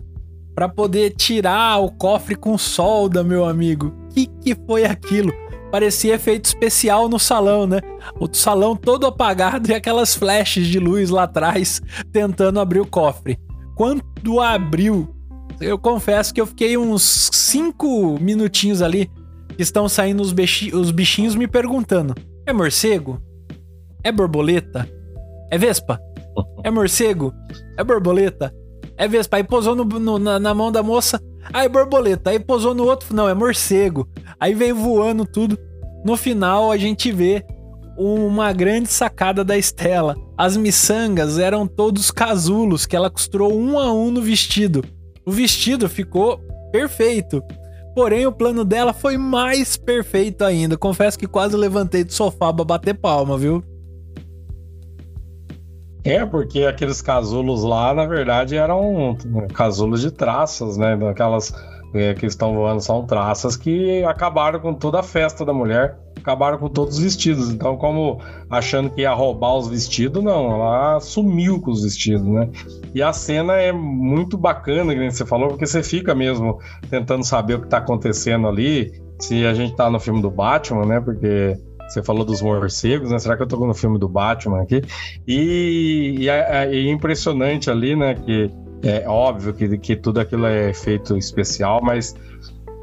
para 0.54 0.68
poder 0.68 1.14
tirar 1.16 1.78
o 1.78 1.90
cofre 1.90 2.34
com 2.34 2.58
solda, 2.58 3.24
meu 3.24 3.44
amigo, 3.44 3.94
que 4.12 4.26
que 4.26 4.54
foi 4.66 4.84
aquilo? 4.84 5.32
Parecia 5.70 6.14
efeito 6.14 6.46
especial 6.46 7.08
no 7.08 7.18
salão, 7.18 7.66
né? 7.66 7.80
O 8.18 8.28
salão 8.32 8.74
todo 8.74 9.06
apagado 9.06 9.70
e 9.70 9.74
aquelas 9.74 10.14
flashes 10.14 10.66
de 10.66 10.78
luz 10.78 11.10
lá 11.10 11.24
atrás 11.24 11.80
tentando 12.12 12.58
abrir 12.58 12.80
o 12.80 12.86
cofre. 12.86 13.38
Quando 13.76 14.40
abriu, 14.40 15.08
eu 15.60 15.78
confesso 15.78 16.34
que 16.34 16.40
eu 16.40 16.46
fiquei 16.46 16.76
uns 16.76 17.30
5 17.32 18.18
minutinhos 18.20 18.82
ali 18.82 19.10
que 19.56 19.62
estão 19.62 19.88
saindo 19.88 20.22
os, 20.22 20.34
os 20.72 20.90
bichinhos 20.90 21.34
me 21.34 21.46
perguntando: 21.46 22.14
é 22.46 22.52
morcego? 22.52 23.20
É 24.02 24.10
borboleta? 24.10 24.88
É 25.50 25.58
vespa? 25.58 26.00
É 26.64 26.70
morcego? 26.70 27.32
É 27.76 27.84
borboleta? 27.84 28.54
É 28.96 29.06
vespa? 29.06 29.36
Aí 29.36 29.44
posou 29.44 29.74
no, 29.74 29.84
no, 29.84 30.18
na, 30.18 30.38
na, 30.38 30.54
mão 30.54 30.70
da 30.72 30.82
moça, 30.82 31.20
aí 31.52 31.68
borboleta. 31.68 32.30
Aí 32.30 32.38
posou 32.38 32.74
no 32.74 32.84
outro, 32.84 33.14
não, 33.14 33.28
é 33.28 33.34
morcego. 33.34 34.08
Aí 34.38 34.54
veio 34.54 34.74
voando 34.74 35.24
tudo. 35.24 35.58
No 36.04 36.16
final 36.16 36.70
a 36.72 36.76
gente 36.76 37.12
vê 37.12 37.44
uma 37.96 38.52
grande 38.52 38.88
sacada 38.88 39.44
da 39.44 39.58
Estela. 39.58 40.16
As 40.36 40.56
miçangas 40.56 41.38
eram 41.38 41.66
todos 41.66 42.10
casulos 42.10 42.86
que 42.86 42.96
ela 42.96 43.10
costurou 43.10 43.54
um 43.54 43.78
a 43.78 43.92
um 43.92 44.10
no 44.10 44.22
vestido. 44.22 44.82
O 45.26 45.30
vestido 45.30 45.88
ficou 45.88 46.40
perfeito. 46.72 47.42
Porém, 47.94 48.26
o 48.26 48.32
plano 48.32 48.64
dela 48.64 48.92
foi 48.92 49.18
mais 49.18 49.76
perfeito 49.76 50.44
ainda. 50.44 50.78
Confesso 50.78 51.18
que 51.18 51.26
quase 51.26 51.56
levantei 51.56 52.04
do 52.04 52.12
sofá 52.12 52.52
pra 52.52 52.64
bater 52.64 52.94
palma, 52.94 53.36
viu? 53.36 53.62
É, 56.02 56.24
porque 56.24 56.64
aqueles 56.64 57.02
casulos 57.02 57.62
lá, 57.62 57.92
na 57.92 58.06
verdade, 58.06 58.56
eram 58.56 59.16
casulos 59.52 60.00
de 60.00 60.10
traças, 60.10 60.76
né? 60.76 60.98
Aquelas 61.08 61.52
é, 61.92 62.14
que 62.14 62.26
estão 62.26 62.54
voando 62.54 62.80
são 62.80 63.04
traças 63.04 63.56
que 63.56 64.02
acabaram 64.04 64.60
com 64.60 64.72
toda 64.72 65.00
a 65.00 65.02
festa 65.02 65.44
da 65.44 65.52
mulher, 65.52 65.98
acabaram 66.16 66.58
com 66.58 66.68
todos 66.68 66.96
os 66.96 67.02
vestidos. 67.02 67.50
Então, 67.50 67.76
como 67.76 68.18
achando 68.48 68.90
que 68.90 69.02
ia 69.02 69.12
roubar 69.12 69.56
os 69.56 69.68
vestidos, 69.68 70.22
não, 70.22 70.52
ela 70.52 71.00
sumiu 71.00 71.60
com 71.60 71.70
os 71.70 71.82
vestidos, 71.82 72.26
né? 72.26 72.48
E 72.94 73.02
a 73.02 73.12
cena 73.12 73.54
é 73.54 73.72
muito 73.72 74.38
bacana, 74.38 74.94
que 74.94 75.10
você 75.10 75.26
falou, 75.26 75.48
porque 75.48 75.66
você 75.66 75.82
fica 75.82 76.14
mesmo 76.14 76.58
tentando 76.88 77.24
saber 77.24 77.54
o 77.54 77.62
que 77.62 77.68
tá 77.68 77.78
acontecendo 77.78 78.48
ali. 78.48 78.92
Se 79.18 79.44
a 79.44 79.52
gente 79.52 79.76
tá 79.76 79.90
no 79.90 80.00
filme 80.00 80.22
do 80.22 80.30
Batman, 80.30 80.86
né? 80.86 81.00
Porque 81.00 81.58
você 81.90 82.02
falou 82.02 82.24
dos 82.24 82.40
morcegos, 82.40 83.10
né? 83.10 83.18
Será 83.18 83.36
que 83.36 83.42
eu 83.42 83.46
tô 83.46 83.56
no 83.66 83.74
filme 83.74 83.98
do 83.98 84.08
Batman 84.08 84.62
aqui? 84.62 84.82
E, 85.26 86.16
e 86.20 86.28
é, 86.28 86.88
impressionante 86.88 87.70
ali, 87.70 87.96
né? 87.96 88.14
Que 88.14 88.50
é 88.82 89.08
óbvio 89.08 89.52
que, 89.52 89.76
que 89.78 89.96
tudo 89.96 90.20
aquilo 90.20 90.46
é 90.46 90.72
feito 90.72 91.16
especial, 91.16 91.80
mas 91.82 92.14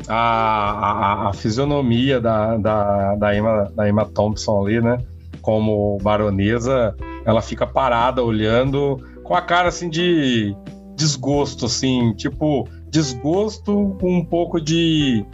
a, 0.08 0.16
a, 0.16 1.30
a 1.30 1.34
fisionomia 1.34 2.20
da, 2.20 2.58
da, 2.58 3.16
da, 3.16 3.36
Emma, 3.36 3.72
da 3.74 3.90
Emma 3.90 4.06
Thompson 4.06 4.66
ali, 4.66 4.82
né? 4.82 4.98
Como 5.42 5.98
baronesa, 6.02 6.94
ela 7.26 7.42
fica 7.42 7.66
parada 7.66 8.22
olhando 8.22 8.98
com 9.24 9.34
a 9.34 9.42
cara 9.42 9.70
assim 9.70 9.90
de 9.90 10.56
desgosto, 10.96 11.66
assim, 11.66 12.14
tipo, 12.14 12.68
desgosto 12.90 13.96
com 14.00 14.18
um 14.18 14.26
pouco 14.26 14.60
de 14.60 15.26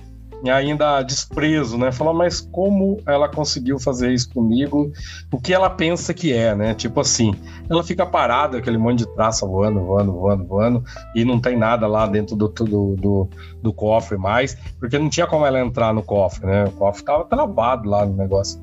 ainda 0.50 1.02
desprezo, 1.02 1.78
né? 1.78 1.92
Falar, 1.92 2.14
mas 2.14 2.42
como 2.42 3.00
ela 3.06 3.30
conseguiu 3.30 3.80
fazer 3.80 4.12
isso 4.12 4.30
comigo? 4.34 4.92
O 5.32 5.40
que 5.40 5.54
ela 5.54 5.70
pensa 5.70 6.14
que 6.14 6.34
é, 6.34 6.54
né? 6.54 6.74
Tipo 6.74 7.00
assim, 7.00 7.34
ela 7.70 7.84
fica 7.84 8.06
parada, 8.06 8.58
aquele 8.58 8.78
monte 8.78 9.00
de 9.00 9.16
traça 9.16 9.46
voando, 9.46 9.80
voando, 9.80 10.12
voando, 10.12 10.44
voando, 10.46 10.84
e 11.16 11.24
não 11.24 11.40
tem 11.40 11.58
nada 11.58 11.88
lá 11.88 12.06
dentro 12.06 12.36
do, 12.36 12.48
do, 12.48 12.96
do, 12.96 13.30
do 13.62 13.74
cofre 13.74 14.18
mais, 14.18 14.58
porque 14.80 15.00
não 15.00 15.10
tinha 15.10 15.26
como 15.26 15.46
ela 15.46 15.60
entrar 15.60 15.94
no 15.94 16.04
cofre, 16.04 16.46
né? 16.46 16.66
O 16.66 16.72
cofre 16.72 17.04
tava 17.04 17.24
travado 17.26 17.90
lá 17.90 18.06
no 18.06 18.16
negócio. 18.16 18.60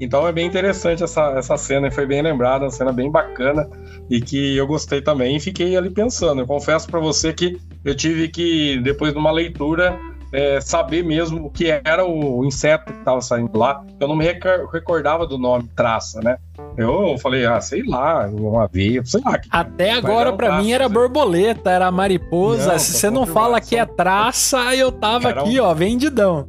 Então 0.00 0.26
é 0.26 0.32
bem 0.32 0.46
interessante 0.46 1.02
essa, 1.02 1.30
essa 1.30 1.56
cena, 1.56 1.88
e 1.88 1.90
foi 1.90 2.06
bem 2.06 2.22
lembrada, 2.22 2.64
uma 2.64 2.70
cena 2.70 2.92
bem 2.92 3.10
bacana, 3.10 3.68
e 4.10 4.20
que 4.20 4.56
eu 4.56 4.66
gostei 4.66 5.00
também, 5.00 5.36
e 5.36 5.40
fiquei 5.40 5.76
ali 5.76 5.90
pensando. 5.90 6.42
Eu 6.42 6.46
confesso 6.46 6.86
para 6.88 7.00
você 7.00 7.32
que 7.32 7.58
eu 7.84 7.94
tive 7.94 8.28
que, 8.28 8.80
depois 8.80 9.12
de 9.12 9.18
uma 9.18 9.32
leitura, 9.32 9.98
é, 10.32 10.60
saber 10.60 11.04
mesmo 11.04 11.46
o 11.46 11.50
que 11.50 11.70
era 11.84 12.04
o 12.04 12.44
inseto 12.44 12.92
que 12.92 12.98
estava 12.98 13.20
saindo 13.20 13.56
lá. 13.56 13.84
Eu 14.00 14.08
não 14.08 14.16
me 14.16 14.24
recordava 14.24 15.26
do 15.26 15.36
nome 15.36 15.68
traça, 15.76 16.20
né? 16.20 16.38
Eu 16.76 17.18
falei, 17.18 17.44
ah, 17.44 17.60
sei 17.60 17.82
lá, 17.82 18.26
uma 18.28 18.66
veia, 18.66 19.04
sei 19.04 19.20
lá. 19.22 19.38
Até 19.50 19.92
agora, 19.92 20.32
para 20.32 20.58
mim, 20.58 20.72
era 20.72 20.88
borboleta, 20.88 21.70
era 21.70 21.90
mariposa. 21.90 22.72
Não, 22.72 22.78
Se 22.78 22.94
você 22.94 23.10
não 23.10 23.26
fala 23.26 23.60
que 23.60 23.76
é 23.76 23.84
traça, 23.84 24.74
eu 24.74 24.90
tava 24.90 25.28
era 25.28 25.42
aqui, 25.42 25.60
um... 25.60 25.64
ó, 25.64 25.74
vendidão. 25.74 26.48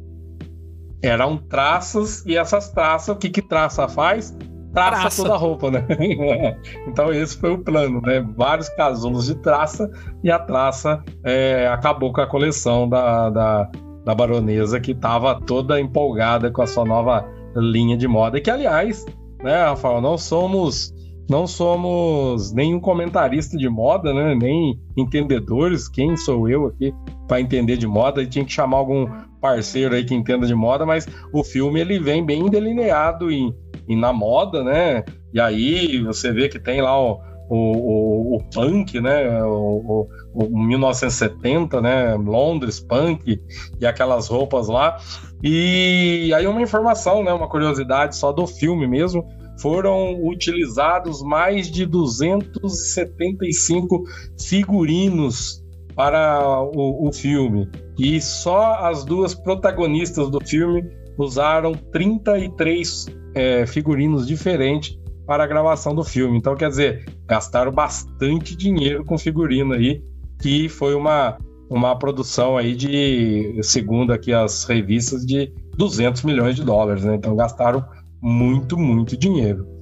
Eram 1.02 1.36
traças, 1.36 2.24
e 2.24 2.34
essas 2.34 2.70
traças, 2.70 3.14
o 3.14 3.18
que 3.18 3.28
que 3.28 3.42
traça 3.42 3.86
faz? 3.86 4.34
Traça, 4.74 5.00
traça. 5.00 5.22
toda 5.22 5.34
a 5.34 5.38
roupa, 5.38 5.70
né? 5.70 5.86
então 6.86 7.12
esse 7.12 7.36
foi 7.38 7.52
o 7.52 7.58
plano, 7.58 8.00
né? 8.02 8.24
Vários 8.36 8.68
casulos 8.70 9.26
de 9.26 9.36
traça 9.36 9.90
e 10.22 10.30
a 10.30 10.38
traça 10.38 11.02
é, 11.24 11.68
acabou 11.68 12.12
com 12.12 12.20
a 12.20 12.26
coleção 12.26 12.88
da, 12.88 13.30
da, 13.30 13.70
da 14.04 14.14
baronesa 14.14 14.80
que 14.80 14.92
estava 14.92 15.40
toda 15.40 15.80
empolgada 15.80 16.50
com 16.50 16.62
a 16.62 16.66
sua 16.66 16.84
nova 16.84 17.26
linha 17.56 17.96
de 17.96 18.08
moda. 18.08 18.38
E 18.38 18.40
que, 18.40 18.50
aliás, 18.50 19.04
né, 19.42 19.64
Rafael, 19.64 20.00
não 20.00 20.18
somos 20.18 20.92
não 21.28 21.46
somos 21.46 22.52
nenhum 22.52 22.78
comentarista 22.78 23.56
de 23.56 23.68
moda, 23.68 24.12
né? 24.12 24.34
Nem 24.34 24.78
entendedores. 24.96 25.88
Quem 25.88 26.16
sou 26.16 26.48
eu 26.48 26.66
aqui 26.66 26.92
para 27.26 27.40
entender 27.40 27.78
de 27.78 27.86
moda? 27.86 28.22
E 28.22 28.26
tinha 28.26 28.44
que 28.44 28.52
chamar 28.52 28.76
algum 28.76 29.06
parceiro 29.44 29.94
aí 29.94 30.02
que 30.02 30.14
entenda 30.14 30.46
de 30.46 30.54
moda, 30.54 30.86
mas 30.86 31.06
o 31.30 31.44
filme 31.44 31.78
ele 31.78 31.98
vem 31.98 32.24
bem 32.24 32.48
delineado 32.48 33.30
em 33.30 33.54
na 33.86 34.10
moda, 34.10 34.64
né? 34.64 35.04
E 35.34 35.38
aí 35.38 36.02
você 36.02 36.32
vê 36.32 36.48
que 36.48 36.58
tem 36.58 36.80
lá 36.80 36.98
o, 36.98 37.20
o, 37.50 37.56
o, 37.56 38.36
o 38.36 38.44
punk, 38.50 38.98
né? 39.02 39.44
O, 39.44 40.08
o, 40.32 40.44
o 40.46 40.66
1970, 40.66 41.82
né? 41.82 42.14
Londres, 42.14 42.80
punk 42.80 43.38
e 43.78 43.84
aquelas 43.84 44.28
roupas 44.28 44.68
lá. 44.68 44.96
E 45.42 46.32
aí 46.34 46.46
uma 46.46 46.62
informação, 46.62 47.22
né? 47.22 47.30
Uma 47.30 47.46
curiosidade 47.46 48.16
só 48.16 48.32
do 48.32 48.46
filme 48.46 48.86
mesmo. 48.86 49.28
Foram 49.60 50.26
utilizados 50.26 51.22
mais 51.22 51.70
de 51.70 51.84
275 51.84 54.04
figurinos 54.40 55.62
para 55.94 56.60
o, 56.60 57.08
o 57.08 57.12
filme. 57.12 57.68
E 57.98 58.20
só 58.20 58.74
as 58.86 59.04
duas 59.04 59.34
protagonistas 59.34 60.30
do 60.30 60.40
filme 60.40 60.84
usaram 61.16 61.72
33 61.72 63.06
é, 63.34 63.66
figurinos 63.66 64.26
diferentes 64.26 64.98
para 65.26 65.44
a 65.44 65.46
gravação 65.46 65.94
do 65.94 66.04
filme. 66.04 66.36
Então, 66.36 66.54
quer 66.54 66.68
dizer, 66.68 67.04
gastaram 67.26 67.72
bastante 67.72 68.56
dinheiro 68.56 69.04
com 69.04 69.16
figurino 69.16 69.74
aí, 69.74 70.02
que 70.40 70.68
foi 70.68 70.94
uma, 70.94 71.38
uma 71.70 71.96
produção 71.98 72.56
aí 72.56 72.74
de, 72.74 73.58
segundo 73.62 74.12
aqui 74.12 74.32
as 74.32 74.64
revistas, 74.64 75.24
de 75.24 75.52
200 75.76 76.22
milhões 76.22 76.56
de 76.56 76.64
dólares, 76.64 77.04
né? 77.04 77.14
Então, 77.14 77.34
gastaram 77.34 77.84
muito, 78.20 78.76
muito 78.76 79.16
dinheiro. 79.16 79.73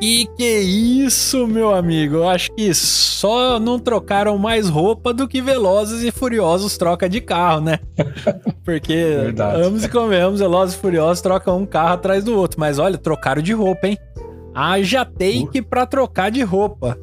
E 0.00 0.26
que 0.34 0.60
isso, 0.60 1.46
meu 1.46 1.74
amigo? 1.74 2.16
Eu 2.16 2.28
acho 2.28 2.50
que 2.52 2.72
só 2.72 3.60
não 3.60 3.78
trocaram 3.78 4.38
mais 4.38 4.66
roupa 4.66 5.12
do 5.12 5.28
que 5.28 5.42
Velozes 5.42 6.02
e 6.02 6.10
Furiosos 6.10 6.78
troca 6.78 7.06
de 7.06 7.20
carro, 7.20 7.60
né? 7.60 7.78
Porque 8.64 8.94
Verdade. 8.94 9.60
ambos 9.62 9.84
e 9.84 9.88
comemos, 9.90 10.40
Velozes 10.40 10.74
e 10.74 10.78
Furiosos 10.78 11.20
trocam 11.20 11.58
um 11.58 11.66
carro 11.66 11.92
atrás 11.92 12.24
do 12.24 12.34
outro. 12.34 12.58
Mas 12.58 12.78
olha, 12.78 12.96
trocaram 12.96 13.42
de 13.42 13.52
roupa, 13.52 13.88
hein? 13.88 13.98
Haja 14.54 15.04
take 15.04 15.60
pra 15.60 15.84
trocar 15.84 16.30
de 16.30 16.42
roupa. 16.42 16.96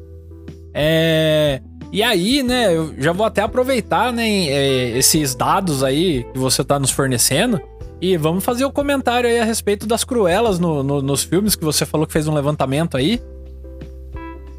É. 0.74 1.60
E 1.92 2.02
aí, 2.02 2.42
né, 2.42 2.76
eu 2.76 2.94
já 2.98 3.12
vou 3.12 3.24
até 3.24 3.40
aproveitar, 3.40 4.12
né, 4.12 4.28
é, 4.28 4.98
esses 4.98 5.34
dados 5.34 5.82
aí 5.82 6.24
que 6.32 6.38
você 6.38 6.62
tá 6.62 6.78
nos 6.78 6.90
fornecendo 6.90 7.58
e 8.00 8.16
vamos 8.16 8.44
fazer 8.44 8.64
o 8.64 8.68
um 8.68 8.72
comentário 8.72 9.28
aí 9.28 9.40
a 9.40 9.44
respeito 9.44 9.86
das 9.86 10.04
cruelas 10.04 10.58
no, 10.58 10.82
no, 10.82 11.02
nos 11.02 11.24
filmes 11.24 11.56
que 11.56 11.64
você 11.64 11.84
falou 11.84 12.06
que 12.06 12.12
fez 12.12 12.28
um 12.28 12.34
levantamento 12.34 12.96
aí. 12.96 13.20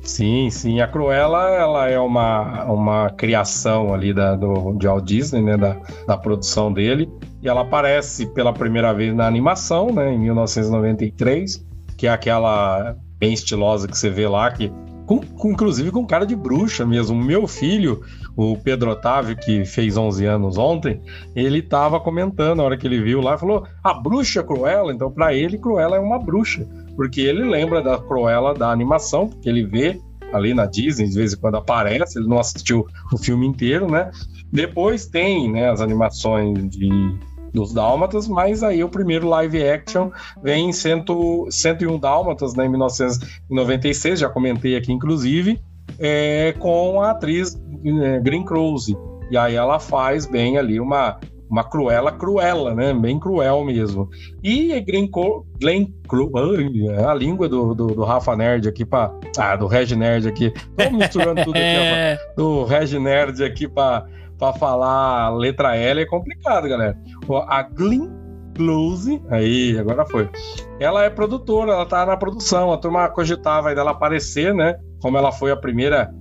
Sim, 0.01 0.49
sim. 0.49 0.81
A 0.81 0.87
Cruella 0.87 1.49
ela 1.49 1.87
é 1.87 1.99
uma, 1.99 2.65
uma 2.65 3.09
criação 3.11 3.93
ali 3.93 4.13
da, 4.13 4.35
do, 4.35 4.73
de 4.73 4.87
Walt 4.87 5.05
Disney, 5.05 5.41
né, 5.41 5.55
da, 5.55 5.77
da 6.07 6.17
produção 6.17 6.73
dele. 6.73 7.09
E 7.41 7.47
ela 7.47 7.61
aparece 7.61 8.25
pela 8.27 8.51
primeira 8.51 8.93
vez 8.93 9.15
na 9.15 9.27
animação, 9.27 9.91
né, 9.93 10.11
em 10.11 10.17
1993, 10.17 11.63
que 11.95 12.07
é 12.07 12.09
aquela 12.09 12.95
bem 13.19 13.33
estilosa 13.33 13.87
que 13.87 13.97
você 13.97 14.09
vê 14.09 14.27
lá, 14.27 14.49
que 14.51 14.71
com, 15.05 15.19
com, 15.19 15.51
inclusive 15.51 15.91
com 15.91 16.05
cara 16.05 16.25
de 16.25 16.35
bruxa 16.35 16.85
mesmo. 16.85 17.15
Meu 17.15 17.47
filho, 17.47 18.01
o 18.41 18.55
Pedro 18.55 18.91
Otávio, 18.91 19.35
que 19.35 19.65
fez 19.65 19.97
11 19.97 20.25
anos 20.25 20.57
ontem, 20.57 21.01
ele 21.35 21.59
estava 21.59 21.99
comentando 21.99 22.59
na 22.59 22.63
hora 22.63 22.77
que 22.77 22.87
ele 22.87 23.01
viu 23.01 23.19
lá, 23.19 23.37
falou: 23.37 23.67
a 23.83 23.93
bruxa 23.93 24.41
Cruella. 24.41 24.93
Então, 24.93 25.11
para 25.11 25.33
ele, 25.33 25.57
Cruella 25.57 25.97
é 25.97 25.99
uma 25.99 26.17
bruxa, 26.17 26.65
porque 26.95 27.19
ele 27.19 27.43
lembra 27.43 27.81
da 27.81 27.97
Cruella 27.97 28.53
da 28.53 28.71
animação, 28.71 29.27
porque 29.27 29.49
ele 29.49 29.65
vê 29.65 29.99
ali 30.31 30.53
na 30.53 30.65
Disney, 30.65 31.09
de 31.09 31.15
vez 31.15 31.33
em 31.33 31.37
quando 31.37 31.57
aparece, 31.57 32.17
ele 32.17 32.29
não 32.29 32.39
assistiu 32.39 32.85
o 33.11 33.17
filme 33.17 33.45
inteiro, 33.45 33.91
né? 33.91 34.09
Depois 34.53 35.05
tem 35.05 35.51
né, 35.51 35.69
as 35.69 35.81
animações 35.81 36.69
de 36.69 37.19
dos 37.51 37.73
Dálmatas, 37.73 38.27
mas 38.27 38.61
aí 38.61 38.83
o 38.83 38.89
primeiro 38.89 39.27
live 39.27 39.67
action 39.67 40.11
vem 40.41 40.69
em 40.69 40.71
101 40.71 41.49
Dálmatas, 41.99 42.53
né, 42.53 42.67
em 42.67 42.69
1996, 42.69 44.19
já 44.19 44.29
comentei 44.29 44.75
aqui 44.75 44.93
inclusive, 44.93 45.59
é, 45.97 46.53
com 46.59 47.01
a 47.01 47.11
atriz 47.11 47.59
é, 48.03 48.19
Green 48.19 48.43
Close. 48.43 48.95
E 49.31 49.37
aí 49.37 49.55
ela 49.55 49.79
faz 49.79 50.25
bem 50.25 50.57
ali 50.57 50.79
uma, 50.79 51.19
uma 51.49 51.63
cruela 51.63 52.11
cruela, 52.11 52.73
né? 52.73 52.93
Bem 52.93 53.19
cruel 53.19 53.63
mesmo. 53.63 54.09
E 54.43 54.79
Glenn, 54.81 55.07
Glenn 55.59 55.87
a 57.05 57.13
língua 57.13 57.47
do, 57.47 57.73
do, 57.73 57.87
do, 57.87 58.03
Rafa 58.03 58.35
Nerd 58.35 58.67
aqui 58.67 58.85
para 58.85 59.13
ah, 59.37 59.55
do 59.55 59.67
Reg 59.67 59.95
Nerd 59.95 60.27
aqui. 60.27 60.51
Tô 60.75 60.89
misturando 60.91 61.43
tudo 61.43 61.57
aqui, 61.57 61.75
ó, 61.77 62.33
do 62.35 62.63
Reg 62.65 62.97
Nerd 62.99 63.43
aqui 63.43 63.67
para 63.67 64.05
para 64.39 64.53
falar 64.53 65.35
letra 65.35 65.75
L 65.75 66.01
é 66.01 66.05
complicado, 66.05 66.69
galera. 66.69 66.97
A 67.47 67.61
Glenn 67.61 68.09
Close, 68.59 69.21
aí, 69.29 69.79
agora 69.79 70.05
foi. 70.05 70.29
Ela 70.81 71.05
é 71.05 71.09
produtora, 71.09 71.71
ela 71.71 71.85
tá 71.85 72.05
na 72.05 72.17
produção. 72.17 72.73
A 72.73 72.77
turma 72.77 73.07
cogitava 73.07 73.69
aí 73.69 73.75
dela 73.75 73.91
aparecer, 73.91 74.53
né? 74.53 74.75
Como 75.01 75.17
ela 75.17 75.31
foi 75.31 75.49
a 75.49 75.55
primeira 75.55 76.13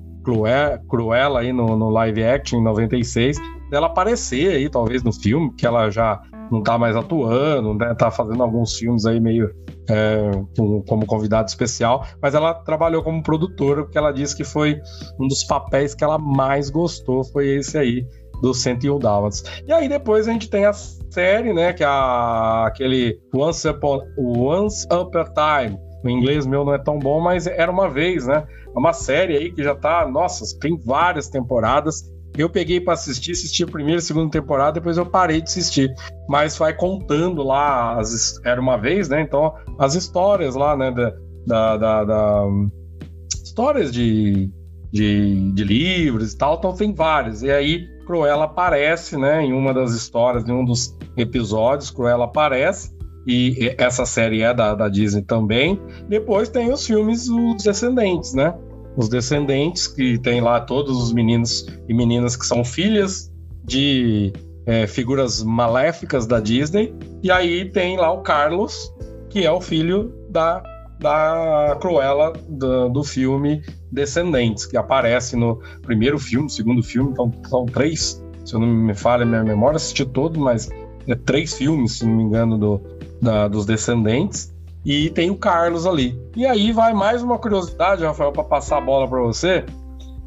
Cruella 0.88 1.40
aí 1.40 1.53
no, 1.53 1.77
no 1.77 1.90
live 1.90 2.22
action 2.22 2.61
em 2.61 2.62
96, 2.62 3.38
dela 3.68 3.88
aparecer 3.88 4.53
aí, 4.53 4.70
talvez 4.70 5.03
no 5.03 5.12
filme, 5.12 5.53
que 5.57 5.66
ela 5.66 5.90
já 5.90 6.22
não 6.48 6.62
tá 6.62 6.79
mais 6.79 6.94
atuando, 6.94 7.74
né? 7.74 7.92
Tá 7.94 8.09
fazendo 8.09 8.40
alguns 8.40 8.77
filmes 8.77 9.05
aí 9.05 9.18
meio 9.18 9.51
é, 9.90 10.31
como 10.87 11.05
convidado 11.07 11.48
especial, 11.48 12.07
mas 12.22 12.37
ela 12.37 12.55
trabalhou 12.55 13.03
como 13.03 13.20
produtora, 13.20 13.83
porque 13.83 13.98
ela 13.98 14.12
disse 14.12 14.37
que 14.37 14.44
foi 14.44 14.81
um 15.18 15.27
dos 15.27 15.42
papéis 15.42 15.92
que 15.92 16.05
ela 16.05 16.18
mais 16.18 16.70
gostou, 16.70 17.24
foi 17.24 17.57
esse 17.57 17.77
aí, 17.77 18.07
do 18.40 18.55
101 18.55 18.98
Dálmatas. 18.98 19.42
E 19.66 19.72
aí 19.72 19.88
depois 19.88 20.29
a 20.29 20.33
gente 20.33 20.48
tem 20.48 20.64
a 20.64 20.72
série, 20.72 21.53
né, 21.53 21.72
que 21.72 21.83
é 21.83 21.87
a, 21.87 22.66
aquele 22.66 23.18
Once 23.35 23.66
Upon, 23.68 24.01
Once 24.16 24.87
Upon 24.87 25.18
a 25.18 25.24
Time, 25.64 25.79
o 26.05 26.09
inglês 26.09 26.46
meu 26.46 26.64
não 26.64 26.74
é 26.74 26.79
tão 26.79 26.98
bom, 26.98 27.20
mas 27.20 27.46
era 27.46 27.70
uma 27.70 27.88
vez, 27.88 28.27
né? 28.27 28.46
É 28.74 28.79
uma 28.79 28.92
série 28.92 29.37
aí 29.37 29.53
que 29.53 29.64
já 29.64 29.74
tá, 29.74 30.07
nossa, 30.09 30.44
tem 30.61 30.79
várias 30.79 31.29
temporadas 31.29 32.05
eu 32.38 32.48
peguei 32.48 32.81
para 32.81 32.92
assistir, 32.92 33.33
assisti 33.33 33.64
a 33.64 33.66
primeira 33.66 33.98
e 33.98 34.03
segunda 34.03 34.31
temporada, 34.31 34.72
depois 34.72 34.96
eu 34.96 35.05
parei 35.05 35.40
de 35.40 35.48
assistir. 35.48 35.92
Mas 36.29 36.57
vai 36.57 36.72
contando 36.72 37.42
lá, 37.42 37.98
as, 37.98 38.40
era 38.44 38.61
uma 38.61 38.77
vez, 38.77 39.09
né? 39.09 39.20
Então, 39.20 39.53
as 39.79 39.94
histórias 39.94 40.55
lá, 40.55 40.77
né? 40.77 40.92
Da, 40.92 41.12
da, 41.46 41.77
da, 41.77 42.05
da 42.05 42.44
histórias 43.42 43.90
de, 43.90 44.51
de, 44.92 45.53
de, 45.53 45.64
livros 45.64 46.33
e 46.33 46.38
tal, 46.38 46.59
então 46.59 46.72
tem 46.74 46.94
várias. 46.94 47.42
E 47.42 47.51
aí, 47.51 47.85
Cruella 48.09 48.44
aparece, 48.44 49.18
né? 49.18 49.44
Em 49.44 49.53
uma 49.53 49.75
das 49.75 49.92
histórias, 49.92 50.49
em 50.49 50.53
um 50.53 50.64
dos 50.64 50.97
episódios, 51.14 51.90
Cruella 51.90 52.25
aparece. 52.25 52.97
E 53.27 53.75
essa 53.77 54.07
série 54.07 54.40
é 54.40 54.55
da, 54.55 54.75
da 54.75 54.88
Disney 54.88 55.21
também. 55.21 55.79
Depois 56.09 56.49
tem 56.49 56.73
os 56.73 56.87
filmes 56.87 57.29
Os 57.29 57.62
Descendentes, 57.62 58.33
né? 58.33 58.55
os 58.97 59.09
descendentes, 59.09 59.87
que 59.87 60.18
tem 60.18 60.40
lá 60.40 60.61
todos 60.61 61.01
os 61.01 61.12
meninos 61.12 61.64
e 61.88 61.94
meninas 61.94 62.35
que 62.35 62.44
são 62.44 62.64
filhas 62.64 63.31
de 63.62 64.33
é, 64.66 64.88
figuras 64.88 65.40
maléficas 65.40 66.27
da 66.27 66.40
Disney. 66.40 66.92
E 67.23 67.31
aí 67.31 67.71
tem 67.71 67.97
lá 67.97 68.11
o 68.11 68.23
Carlos, 68.23 68.92
que 69.31 69.47
é 69.47 69.53
o 69.53 69.61
filho 69.61 70.12
da, 70.29 70.61
da 70.98 71.76
Cruella 71.80 72.32
do, 72.48 72.88
do 72.88 73.04
filme 73.04 73.62
Descendentes, 73.90 74.66
que 74.66 74.76
aparece 74.76 75.37
no 75.37 75.61
primeiro 75.82 76.18
filme, 76.18 76.50
segundo 76.50 76.82
filme, 76.82 77.11
então 77.11 77.32
são 77.48 77.66
três, 77.66 78.22
se 78.44 78.54
eu 78.54 78.61
não 78.61 78.66
me 78.66 78.94
falha 78.94 79.22
a 79.22 79.26
minha 79.26 79.44
memória, 79.44 79.76
assisti 79.76 80.04
todo, 80.04 80.38
mas 80.38 80.68
é 81.06 81.14
três 81.14 81.54
filmes, 81.54 81.98
se 81.98 82.06
não 82.06 82.14
me 82.14 82.22
engano, 82.22 82.58
do, 82.58 82.80
da, 83.20 83.48
dos 83.48 83.64
Descendentes. 83.64 84.54
E 84.84 85.11
tem 85.11 85.30
o 85.30 85.37
Carlos 85.37 85.87
ali. 85.87 86.18
E 86.37 86.46
aí 86.46 86.72
vai 86.72 86.94
mais 86.94 87.22
uma 87.22 87.38
curiosidade, 87.38 88.04
Rafael, 88.04 88.32
para 88.32 88.44
passar 88.44 88.78
a 88.78 88.80
bola 88.80 89.08
para 89.08 89.20
você. 89.20 89.64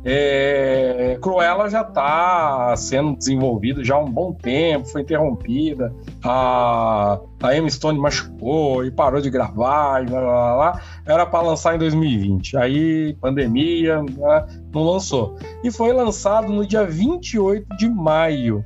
É, 0.04 1.18
Cruella 1.22 1.70
já 1.70 1.82
está 1.82 2.76
sendo 2.76 3.16
desenvolvida 3.16 3.84
já 3.84 3.96
há 3.96 4.00
um 4.00 4.10
bom 4.10 4.34
tempo, 4.34 4.88
foi 4.88 5.02
interrompida. 5.02 5.94
A, 6.24 7.20
a 7.42 7.56
Emma 7.56 7.70
Stone 7.70 8.00
machucou 8.00 8.84
e 8.84 8.92
parou 8.92 9.22
de 9.22 9.30
gravar, 9.30 10.04
blá, 10.06 10.22
blá, 10.22 10.56
blá. 10.56 10.82
era 11.06 11.26
para 11.26 11.42
lançar 11.48 11.76
em 11.76 11.80
2020. 11.80 12.58
Aí, 12.58 13.16
pandemia, 13.22 14.02
né, 14.02 14.48
não 14.74 14.84
lançou. 14.84 15.38
E 15.64 15.72
foi 15.72 15.94
lançado 15.94 16.52
no 16.52 16.66
dia 16.66 16.84
28 16.84 17.78
de 17.78 17.88
maio. 17.88 18.66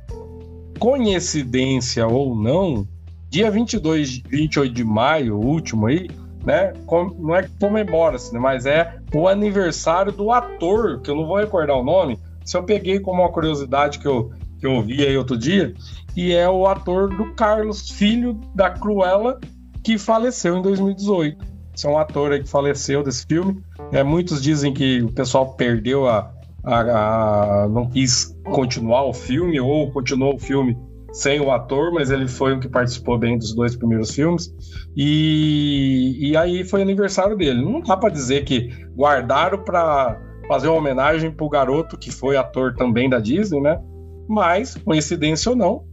Coincidência 0.78 2.06
ou 2.06 2.34
não, 2.34 2.86
dia 3.30 3.50
22, 3.50 4.18
28 4.28 4.74
de 4.74 4.84
maio, 4.84 5.38
último 5.38 5.86
aí, 5.86 6.08
né? 6.46 6.72
Não 7.18 7.34
é 7.34 7.42
que 7.42 7.50
comemora-se, 7.58 8.32
né? 8.32 8.38
mas 8.38 8.64
é 8.64 9.00
o 9.12 9.26
aniversário 9.26 10.12
do 10.12 10.30
ator, 10.30 11.00
que 11.00 11.10
eu 11.10 11.16
não 11.16 11.26
vou 11.26 11.38
recordar 11.38 11.76
o 11.76 11.82
nome. 11.82 12.18
Se 12.44 12.56
eu 12.56 12.62
peguei 12.62 13.00
como 13.00 13.20
uma 13.20 13.32
curiosidade 13.32 13.98
que 13.98 14.06
eu, 14.06 14.30
que 14.60 14.64
eu 14.64 14.80
vi 14.80 15.04
aí 15.04 15.18
outro 15.18 15.36
dia, 15.36 15.74
e 16.16 16.32
é 16.32 16.48
o 16.48 16.64
ator 16.68 17.14
do 17.14 17.34
Carlos, 17.34 17.90
filho 17.90 18.40
da 18.54 18.70
Cruella, 18.70 19.40
que 19.82 19.98
faleceu 19.98 20.56
em 20.56 20.62
2018. 20.62 21.44
Esse 21.74 21.86
é 21.86 21.90
um 21.90 21.98
ator 21.98 22.30
aí 22.30 22.40
que 22.40 22.48
faleceu 22.48 23.02
desse 23.02 23.26
filme. 23.26 23.60
É, 23.90 24.04
muitos 24.04 24.40
dizem 24.40 24.72
que 24.72 25.02
o 25.02 25.12
pessoal 25.12 25.54
perdeu 25.54 26.08
a, 26.08 26.32
a, 26.62 27.64
a, 27.64 27.68
não 27.68 27.90
quis 27.90 28.34
continuar 28.44 29.04
o 29.04 29.12
filme 29.12 29.58
ou 29.58 29.90
continuou 29.90 30.36
o 30.36 30.38
filme 30.38 30.78
sem 31.12 31.40
o 31.40 31.50
ator, 31.50 31.92
mas 31.92 32.10
ele 32.10 32.28
foi 32.28 32.54
o 32.54 32.60
que 32.60 32.68
participou 32.68 33.18
bem 33.18 33.38
dos 33.38 33.54
dois 33.54 33.74
primeiros 33.74 34.10
filmes. 34.10 34.52
E, 34.96 36.16
e 36.30 36.36
aí 36.36 36.64
foi 36.64 36.82
aniversário 36.82 37.36
dele. 37.36 37.62
Não 37.62 37.80
dá 37.80 37.96
para 37.96 38.10
dizer 38.10 38.44
que 38.44 38.70
guardaram 38.94 39.58
para 39.62 40.20
fazer 40.48 40.68
uma 40.68 40.78
homenagem 40.78 41.30
pro 41.30 41.48
garoto 41.48 41.96
que 41.96 42.10
foi 42.10 42.36
ator 42.36 42.74
também 42.74 43.08
da 43.08 43.18
Disney, 43.18 43.60
né? 43.60 43.80
Mas, 44.28 44.74
coincidência 44.74 45.50
ou 45.50 45.56
não, 45.56 45.84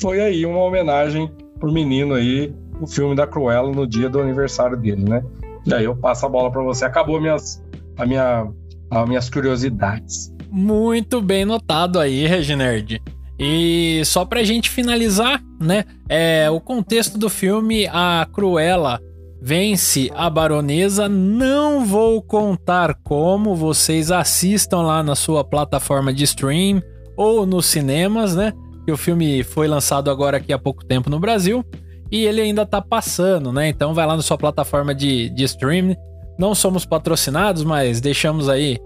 foi 0.00 0.20
aí 0.20 0.46
uma 0.46 0.62
homenagem 0.62 1.30
pro 1.58 1.72
menino 1.72 2.14
aí, 2.14 2.54
o 2.80 2.86
filme 2.86 3.14
da 3.14 3.26
Cruella 3.26 3.70
no 3.70 3.86
dia 3.86 4.08
do 4.08 4.20
aniversário 4.20 4.76
dele, 4.76 5.04
né? 5.04 5.22
E 5.66 5.74
aí 5.74 5.84
eu 5.84 5.94
passo 5.94 6.24
a 6.24 6.28
bola 6.28 6.50
para 6.50 6.62
você. 6.62 6.84
Acabou 6.84 7.20
minhas, 7.20 7.62
a 7.96 8.06
minha, 8.06 8.50
as 8.90 9.08
minhas 9.08 9.28
curiosidades. 9.28 10.32
Muito 10.50 11.20
bem 11.20 11.44
notado 11.44 11.98
aí, 12.00 12.26
Reginerd. 12.26 13.00
E 13.42 14.02
só 14.04 14.26
pra 14.26 14.44
gente 14.44 14.68
finalizar, 14.68 15.42
né? 15.58 15.84
É, 16.10 16.50
o 16.50 16.60
contexto 16.60 17.16
do 17.16 17.30
filme, 17.30 17.86
a 17.86 18.28
Cruella 18.30 19.00
vence 19.40 20.12
a 20.14 20.28
baronesa. 20.28 21.08
Não 21.08 21.86
vou 21.86 22.20
contar 22.20 22.94
como, 23.02 23.56
vocês 23.56 24.10
assistam 24.10 24.82
lá 24.82 25.02
na 25.02 25.14
sua 25.14 25.42
plataforma 25.42 26.12
de 26.12 26.24
stream 26.24 26.82
ou 27.16 27.46
nos 27.46 27.64
cinemas, 27.64 28.36
né? 28.36 28.52
Que 28.84 28.92
o 28.92 28.96
filme 28.98 29.42
foi 29.42 29.66
lançado 29.66 30.10
agora 30.10 30.36
aqui 30.36 30.52
há 30.52 30.58
pouco 30.58 30.84
tempo 30.84 31.08
no 31.08 31.18
Brasil 31.18 31.64
e 32.12 32.26
ele 32.26 32.42
ainda 32.42 32.66
tá 32.66 32.82
passando, 32.82 33.50
né? 33.50 33.68
Então 33.68 33.94
vai 33.94 34.06
lá 34.06 34.16
na 34.16 34.22
sua 34.22 34.36
plataforma 34.36 34.94
de, 34.94 35.30
de 35.30 35.44
stream. 35.44 35.96
Não 36.38 36.54
somos 36.54 36.84
patrocinados, 36.84 37.64
mas 37.64 38.02
deixamos 38.02 38.50
aí 38.50 38.78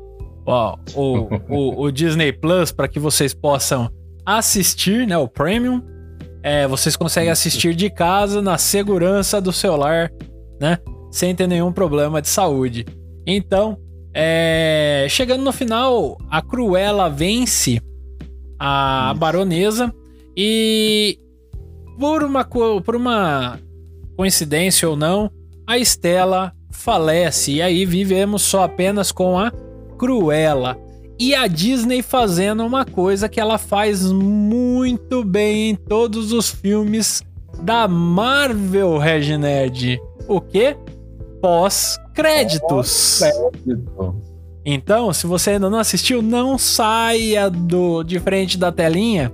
ó, 0.47 0.77
o, 0.95 1.29
o, 1.49 1.83
o 1.87 1.90
Disney 1.90 2.33
Plus 2.33 2.71
para 2.71 2.87
que 2.87 3.01
vocês 3.01 3.35
possam 3.35 3.90
assistir, 4.25 5.07
né? 5.07 5.17
O 5.17 5.29
Premium. 5.29 5.83
É, 6.43 6.67
vocês 6.67 6.95
conseguem 6.95 7.31
assistir 7.31 7.75
de 7.75 7.89
casa, 7.89 8.43
na 8.43 8.59
segurança 8.59 9.41
do 9.41 9.53
celular, 9.53 10.11
né? 10.61 10.79
Sem 11.11 11.35
ter 11.35 11.47
nenhum 11.47 11.73
problema 11.73 12.21
de 12.21 12.29
saúde. 12.29 12.85
Então, 13.27 13.79
é, 14.13 15.07
chegando 15.09 15.43
no 15.43 15.53
final, 15.53 16.19
a 16.31 16.43
Cruella 16.43 17.09
vence 17.09 17.81
a 18.59 19.11
Isso. 19.11 19.21
baronesa 19.21 19.95
e 20.37 21.19
por 21.99 22.23
uma, 22.23 22.45
por 22.45 22.95
uma 22.95 23.59
coincidência 24.17 24.89
ou 24.89 24.97
não, 24.97 25.31
a 25.67 25.79
Estela 25.79 26.53
falece 26.71 27.53
e 27.53 27.63
aí 27.63 27.87
vivemos 27.87 28.43
só 28.43 28.65
apenas 28.65 29.11
com 29.11 29.39
a 29.39 29.51
Cruella. 29.99 30.77
E 31.18 31.35
a 31.35 31.46
Disney 31.46 32.03
fazendo 32.03 32.64
uma 32.64 32.85
coisa 32.85 33.29
que 33.29 33.40
ela 33.40 33.57
faz 33.57 34.11
muito 34.11 35.24
bem 35.24 35.70
em 35.70 35.77
todos 35.77 36.33
os 36.33 36.50
filmes 36.50 37.22
da 37.62 37.87
Marvel, 37.87 38.98
Reginerd. 38.98 40.00
O 40.27 40.40
quê? 40.40 40.77
Pós-créditos. 41.40 43.20
Pós 43.20 44.14
então, 44.64 45.12
se 45.12 45.27
você 45.27 45.50
ainda 45.50 45.68
não 45.68 45.79
assistiu, 45.79 46.22
não 46.22 46.57
saia 46.57 47.50
do 47.50 48.03
de 48.03 48.18
frente 48.18 48.57
da 48.57 48.72
telinha 48.72 49.31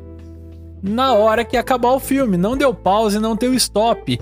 na 0.83 1.15
hora 1.15 1.45
que 1.45 1.57
acabar 1.57 1.93
o 1.93 2.01
filme. 2.01 2.37
Não 2.37 2.57
deu 2.57 2.75
pause, 2.75 3.19
não 3.21 3.37
deu 3.37 3.55
stop. 3.55 4.19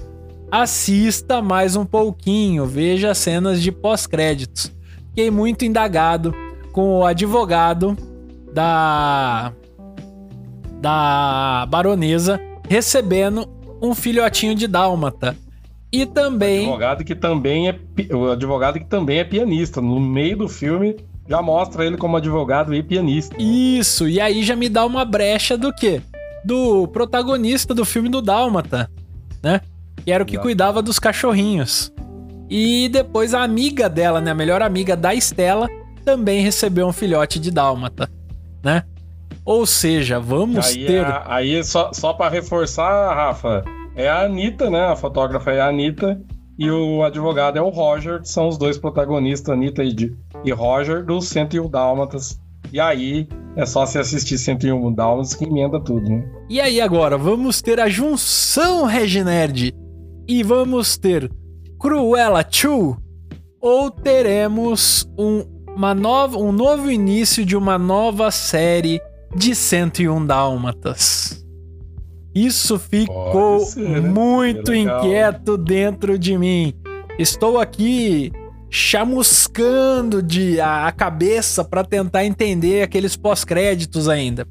Assista 0.51 1.41
mais 1.41 1.77
um 1.77 1.85
pouquinho, 1.85 2.67
veja 2.67 3.11
as 3.11 3.19
cenas 3.19 3.63
de 3.63 3.73
pós-créditos. 3.73 4.71
Fiquei 5.09 5.31
muito 5.31 5.65
indagado 5.65 6.35
com 6.73 7.01
o 7.01 7.07
advogado 7.07 7.97
da 8.53 9.53
da 10.81 11.67
baronesa 11.69 12.41
recebendo 12.69 13.49
um 13.83 13.95
filhotinho 13.95 14.55
de 14.55 14.67
dálmata. 14.67 15.37
E 15.91 16.05
também 16.05 16.67
o 16.67 16.71
advogado 16.71 17.05
que 17.05 17.15
também 17.15 17.69
é 17.69 17.79
o 18.15 18.31
advogado 18.31 18.79
que 18.79 18.85
também 18.85 19.19
é 19.19 19.25
pianista. 19.25 19.81
No 19.81 19.99
meio 19.99 20.37
do 20.37 20.49
filme 20.49 20.97
já 21.29 21.43
mostra 21.43 21.85
ele 21.85 21.97
como 21.97 22.17
advogado 22.17 22.75
e 22.75 22.83
pianista. 22.83 23.37
Isso, 23.39 24.09
e 24.09 24.21
aí 24.21 24.43
já 24.43 24.57
me 24.57 24.69
dá 24.69 24.85
uma 24.85 25.05
brecha 25.05 25.57
do 25.57 25.73
quê? 25.73 26.01
Do 26.45 26.89
protagonista 26.89 27.75
do 27.75 27.85
filme 27.85 28.09
do 28.09 28.23
Dálmata, 28.23 28.91
né? 29.43 29.61
Que 30.05 30.11
era 30.11 30.23
o 30.23 30.27
que 30.27 30.35
Exato. 30.35 30.47
cuidava 30.47 30.83
dos 30.83 30.99
cachorrinhos. 30.99 31.93
E 32.49 32.89
depois 32.89 33.35
a 33.35 33.43
amiga 33.43 33.91
dela, 33.91 34.21
né, 34.23 34.31
a 34.31 34.35
melhor 34.35 34.63
amiga 34.63 34.97
da 34.97 35.15
Estela, 35.15 35.69
também 36.09 36.41
recebeu 36.41 36.87
um 36.87 36.93
filhote 36.93 37.39
de 37.39 37.51
dálmata, 37.51 38.11
né? 38.65 38.83
Ou 39.45 39.67
seja, 39.67 40.19
vamos 40.19 40.67
aí 40.67 40.87
ter. 40.87 41.05
É, 41.05 41.23
aí, 41.27 41.63
só, 41.63 41.93
só 41.93 42.15
para 42.15 42.31
reforçar, 42.31 43.15
Rafa, 43.15 43.63
é 43.95 44.09
a 44.09 44.23
Anitta, 44.23 44.71
né? 44.71 44.87
A 44.87 44.97
fotógrafa 44.97 45.51
é 45.51 45.61
a 45.61 45.69
Anitta 45.69 46.19
e 46.59 46.71
o 46.71 47.03
advogado 47.03 47.59
é 47.59 47.61
o 47.61 47.69
Roger, 47.69 48.23
que 48.23 48.29
são 48.31 48.49
os 48.49 48.57
dois 48.57 48.79
protagonistas, 48.79 49.53
Anitta 49.53 49.85
e, 49.85 49.95
e 50.47 50.51
Roger, 50.51 51.05
do 51.05 51.21
101 51.21 51.69
Dálmatas. 51.69 52.41
E 52.73 52.81
aí 52.81 53.29
é 53.55 53.67
só 53.67 53.85
se 53.85 53.99
assistir 53.99 54.39
101 54.39 54.91
Dálmatas 54.95 55.35
que 55.35 55.45
emenda 55.45 55.79
tudo, 55.79 56.09
né? 56.09 56.27
E 56.49 56.59
aí 56.59 56.81
agora, 56.81 57.19
vamos 57.19 57.61
ter 57.61 57.79
a 57.81 57.89
junção 57.91 58.87
Reginerd 58.87 59.75
e 60.27 60.43
vamos 60.43 60.97
ter 60.97 61.31
Cruella 61.79 62.43
2 62.43 62.97
ou 63.61 63.91
teremos 63.91 65.07
um 65.19 65.58
uma 65.79 65.95
nova, 65.95 66.37
um 66.39 66.51
novo 66.51 66.91
início 66.91 67.47
de 67.47 67.57
uma 67.57 67.79
nova 67.79 68.33
série 68.33 69.01
de 69.33 69.55
101 69.55 70.27
Dálmatas. 70.27 71.47
Isso 72.35 72.81
ficou 72.81 73.61
ser, 73.61 73.89
né? 73.89 74.01
muito 74.01 74.75
inquieto 74.75 75.57
dentro 75.57 76.19
de 76.19 76.37
mim. 76.37 76.75
Estou 77.17 77.61
aqui 77.61 78.33
chamuscando 78.69 80.21
de 80.21 80.61
a, 80.61 80.89
a 80.89 80.93
cabeça 80.93 81.65
para 81.65 81.85
tentar 81.85 82.25
entender 82.25 82.83
aqueles 82.83 83.17
pós-créditos 83.17 84.09
ainda, 84.09 84.45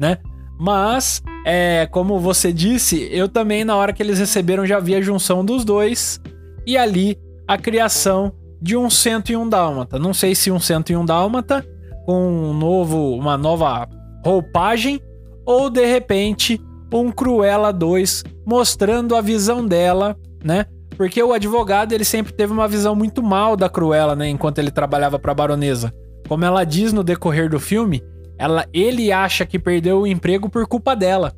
né? 0.00 0.16
Mas, 0.58 1.22
é, 1.44 1.86
como 1.90 2.18
você 2.18 2.50
disse, 2.50 3.10
eu 3.12 3.28
também 3.28 3.62
na 3.62 3.76
hora 3.76 3.92
que 3.92 4.02
eles 4.02 4.18
receberam 4.18 4.64
já 4.64 4.80
vi 4.80 4.94
a 4.94 5.02
junção 5.02 5.44
dos 5.44 5.66
dois 5.66 6.18
e 6.66 6.78
ali 6.78 7.18
a 7.46 7.58
criação 7.58 8.32
de 8.62 8.76
um 8.76 8.88
101 8.88 9.48
Dálmata. 9.48 9.98
Não 9.98 10.14
sei 10.14 10.34
se 10.36 10.50
um 10.50 10.60
101 10.60 11.04
Dálmata 11.04 11.66
com 12.06 12.28
um 12.28 12.54
novo, 12.54 13.16
uma 13.16 13.36
nova 13.36 13.88
roupagem 14.24 15.00
ou 15.44 15.68
de 15.68 15.84
repente 15.84 16.60
um 16.92 17.10
Cruella 17.10 17.72
2 17.72 18.22
mostrando 18.46 19.16
a 19.16 19.20
visão 19.20 19.66
dela, 19.66 20.16
né? 20.44 20.66
Porque 20.96 21.22
o 21.22 21.32
advogado 21.32 21.92
ele 21.92 22.04
sempre 22.04 22.32
teve 22.32 22.52
uma 22.52 22.68
visão 22.68 22.94
muito 22.94 23.22
mal 23.22 23.56
da 23.56 23.68
Cruella, 23.68 24.14
né, 24.14 24.28
enquanto 24.28 24.58
ele 24.58 24.70
trabalhava 24.70 25.18
para 25.18 25.32
a 25.32 25.34
baronesa. 25.34 25.92
Como 26.28 26.44
ela 26.44 26.64
diz 26.64 26.92
no 26.92 27.02
decorrer 27.02 27.48
do 27.48 27.58
filme, 27.58 28.02
ela, 28.38 28.66
ele 28.72 29.10
acha 29.10 29.46
que 29.46 29.58
perdeu 29.58 30.00
o 30.00 30.06
emprego 30.06 30.48
por 30.50 30.66
culpa 30.66 30.94
dela. 30.94 31.32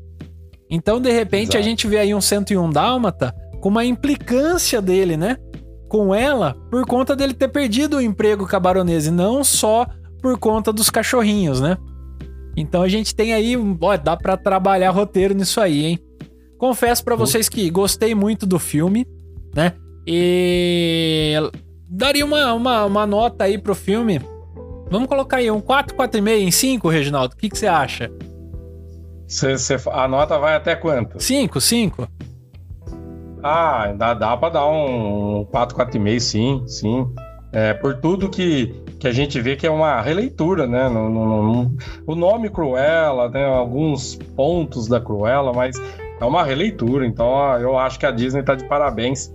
Então, 0.68 1.00
de 1.00 1.10
repente, 1.12 1.50
Exato. 1.50 1.58
a 1.58 1.62
gente 1.62 1.86
vê 1.86 1.98
aí 1.98 2.14
um 2.14 2.20
101 2.20 2.70
Dálmata 2.70 3.32
com 3.60 3.68
uma 3.68 3.84
implicância 3.84 4.82
dele, 4.82 5.16
né? 5.16 5.36
Com 5.95 6.12
ela, 6.12 6.57
por 6.72 6.84
conta 6.84 7.14
dele 7.14 7.32
ter 7.32 7.47
perdido 7.47 7.99
o 7.99 8.01
emprego 8.01 8.49
com 8.49 8.57
a 8.57 8.59
baronesa, 8.59 9.11
e 9.11 9.12
não 9.12 9.45
só 9.45 9.86
por 10.20 10.36
conta 10.36 10.72
dos 10.72 10.90
cachorrinhos, 10.90 11.61
né? 11.61 11.78
Então 12.57 12.82
a 12.82 12.88
gente 12.88 13.14
tem 13.14 13.32
aí, 13.32 13.57
ó, 13.57 13.97
dá 13.97 14.16
para 14.16 14.36
trabalhar 14.36 14.90
roteiro 14.90 15.34
nisso 15.34 15.61
aí, 15.61 15.84
hein? 15.84 15.99
Confesso 16.59 17.05
para 17.05 17.14
vocês 17.14 17.49
que 17.49 17.70
gostei 17.70 18.12
muito 18.12 18.45
do 18.45 18.59
filme, 18.59 19.07
né? 19.55 19.74
E 20.05 21.34
daria 21.88 22.24
uma, 22.24 22.53
uma, 22.55 22.84
uma 22.86 23.07
nota 23.07 23.45
aí 23.45 23.57
pro 23.57 23.72
filme. 23.72 24.20
Vamos 24.90 25.07
colocar 25.07 25.36
aí 25.36 25.49
um 25.49 25.61
4, 25.61 25.97
4,5 25.97 26.28
em 26.40 26.51
5, 26.51 26.88
Reginaldo. 26.88 27.36
O 27.36 27.38
que, 27.38 27.49
que 27.49 27.57
você 27.57 27.68
acha? 27.68 28.11
Cê, 29.28 29.57
cê, 29.57 29.76
a 29.92 30.09
nota 30.09 30.40
vai 30.40 30.57
até 30.57 30.74
quanto? 30.74 31.22
5, 31.22 31.61
5. 31.61 32.09
Ah, 33.47 33.92
dá, 33.95 34.14
dá 34.14 34.34
pra 34.38 34.49
dar 34.49 34.66
um 34.66 35.47
4, 35.51 35.76
4,5, 35.76 36.18
sim, 36.18 36.64
sim. 36.66 37.07
É, 37.53 37.74
por 37.74 38.01
tudo 38.01 38.30
que, 38.30 38.74
que 38.99 39.07
a 39.07 39.12
gente 39.12 39.38
vê 39.38 39.55
que 39.55 39.66
é 39.66 39.70
uma 39.70 40.01
releitura, 40.01 40.66
né? 40.66 40.88
No, 40.88 41.11
no, 41.11 41.42
no, 41.42 41.76
o 42.07 42.14
nome 42.14 42.49
Cruella, 42.49 43.28
né? 43.28 43.45
alguns 43.45 44.14
pontos 44.34 44.88
da 44.88 44.99
Cruella, 44.99 45.53
mas 45.53 45.76
é 46.18 46.24
uma 46.24 46.42
releitura. 46.42 47.07
Então 47.07 47.28
eu 47.59 47.78
acho 47.78 47.99
que 47.99 48.07
a 48.07 48.11
Disney 48.11 48.42
tá 48.42 48.55
de 48.55 48.64
parabéns 48.64 49.30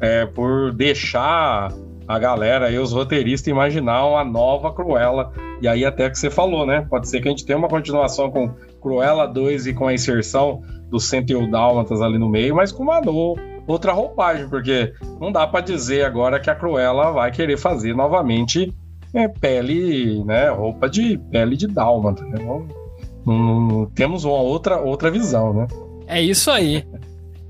é, 0.00 0.24
por 0.24 0.72
deixar 0.72 1.70
a 2.08 2.18
galera 2.18 2.70
e 2.70 2.78
os 2.78 2.92
roteiristas 2.92 3.46
imaginar 3.46 4.06
uma 4.06 4.24
nova 4.24 4.72
Cruella. 4.72 5.34
E 5.60 5.68
aí 5.68 5.84
até 5.84 6.08
que 6.08 6.18
você 6.18 6.30
falou, 6.30 6.64
né? 6.64 6.86
Pode 6.88 7.10
ser 7.10 7.20
que 7.20 7.28
a 7.28 7.30
gente 7.30 7.44
tenha 7.44 7.58
uma 7.58 7.68
continuação 7.68 8.30
com 8.30 8.54
Cruella 8.80 9.26
2 9.26 9.66
e 9.66 9.74
com 9.74 9.86
a 9.86 9.92
inserção 9.92 10.62
dos 10.88 11.04
101 11.10 11.50
Dálmatas 11.50 12.00
ali 12.00 12.16
no 12.16 12.28
meio, 12.28 12.56
mas 12.56 12.72
com 12.72 12.82
uma 12.84 13.02
nova 13.02 13.49
outra 13.70 13.92
roupagem, 13.92 14.48
porque 14.48 14.92
não 15.20 15.30
dá 15.32 15.46
para 15.46 15.60
dizer 15.60 16.04
agora 16.04 16.40
que 16.40 16.50
a 16.50 16.54
Cruella 16.54 17.12
vai 17.12 17.30
querer 17.30 17.56
fazer 17.56 17.94
novamente 17.94 18.72
é, 19.12 19.28
pele, 19.28 20.22
né, 20.24 20.50
roupa 20.50 20.88
de 20.88 21.18
pele 21.30 21.56
de 21.56 21.66
dálmata. 21.66 22.24
Né? 22.24 22.44
Não, 22.44 22.66
não, 23.26 23.60
não, 23.60 23.86
temos 23.86 24.24
uma 24.24 24.38
outra, 24.38 24.80
outra 24.80 25.10
visão, 25.10 25.52
né? 25.52 25.66
É 26.06 26.20
isso 26.20 26.50
aí. 26.50 26.84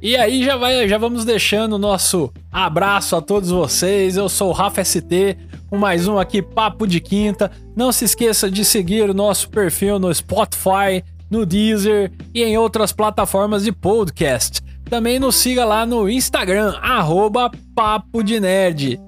E 0.02 0.16
aí 0.16 0.42
já 0.42 0.56
vai, 0.56 0.88
já 0.88 0.96
vamos 0.96 1.24
deixando 1.24 1.74
o 1.74 1.78
nosso 1.78 2.32
abraço 2.50 3.16
a 3.16 3.20
todos 3.20 3.50
vocês. 3.50 4.16
Eu 4.16 4.28
sou 4.28 4.48
o 4.48 4.52
Rafa 4.52 4.82
ST, 4.82 5.36
com 5.68 5.76
mais 5.76 6.08
um 6.08 6.18
aqui 6.18 6.40
Papo 6.40 6.86
de 6.86 7.00
Quinta. 7.00 7.50
Não 7.76 7.92
se 7.92 8.06
esqueça 8.06 8.50
de 8.50 8.64
seguir 8.64 9.10
o 9.10 9.14
nosso 9.14 9.50
perfil 9.50 9.98
no 9.98 10.12
Spotify, 10.12 11.04
no 11.30 11.44
Deezer 11.44 12.10
e 12.34 12.42
em 12.42 12.56
outras 12.56 12.92
plataformas 12.92 13.64
de 13.64 13.72
podcast. 13.72 14.62
Também 14.90 15.20
nos 15.20 15.36
siga 15.36 15.64
lá 15.64 15.86
no 15.86 16.08
Instagram, 16.08 16.74
arroba 16.82 17.48
Papo 17.76 18.24
de 18.24 18.40
Nerd. 18.40 18.98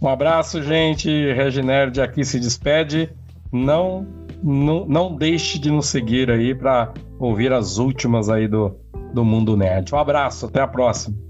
Um 0.00 0.06
abraço, 0.06 0.62
gente. 0.62 1.10
Reginerd 1.32 2.00
aqui 2.00 2.24
se 2.24 2.38
despede. 2.38 3.10
Não, 3.52 4.06
não, 4.40 4.86
não 4.86 5.16
deixe 5.16 5.58
de 5.58 5.68
nos 5.68 5.88
seguir 5.88 6.30
aí 6.30 6.54
para 6.54 6.94
ouvir 7.18 7.52
as 7.52 7.78
últimas 7.78 8.28
aí 8.28 8.46
do, 8.46 8.76
do 9.12 9.24
Mundo 9.24 9.56
Nerd. 9.56 9.92
Um 9.92 9.98
abraço, 9.98 10.46
até 10.46 10.60
a 10.60 10.68
próxima. 10.68 11.25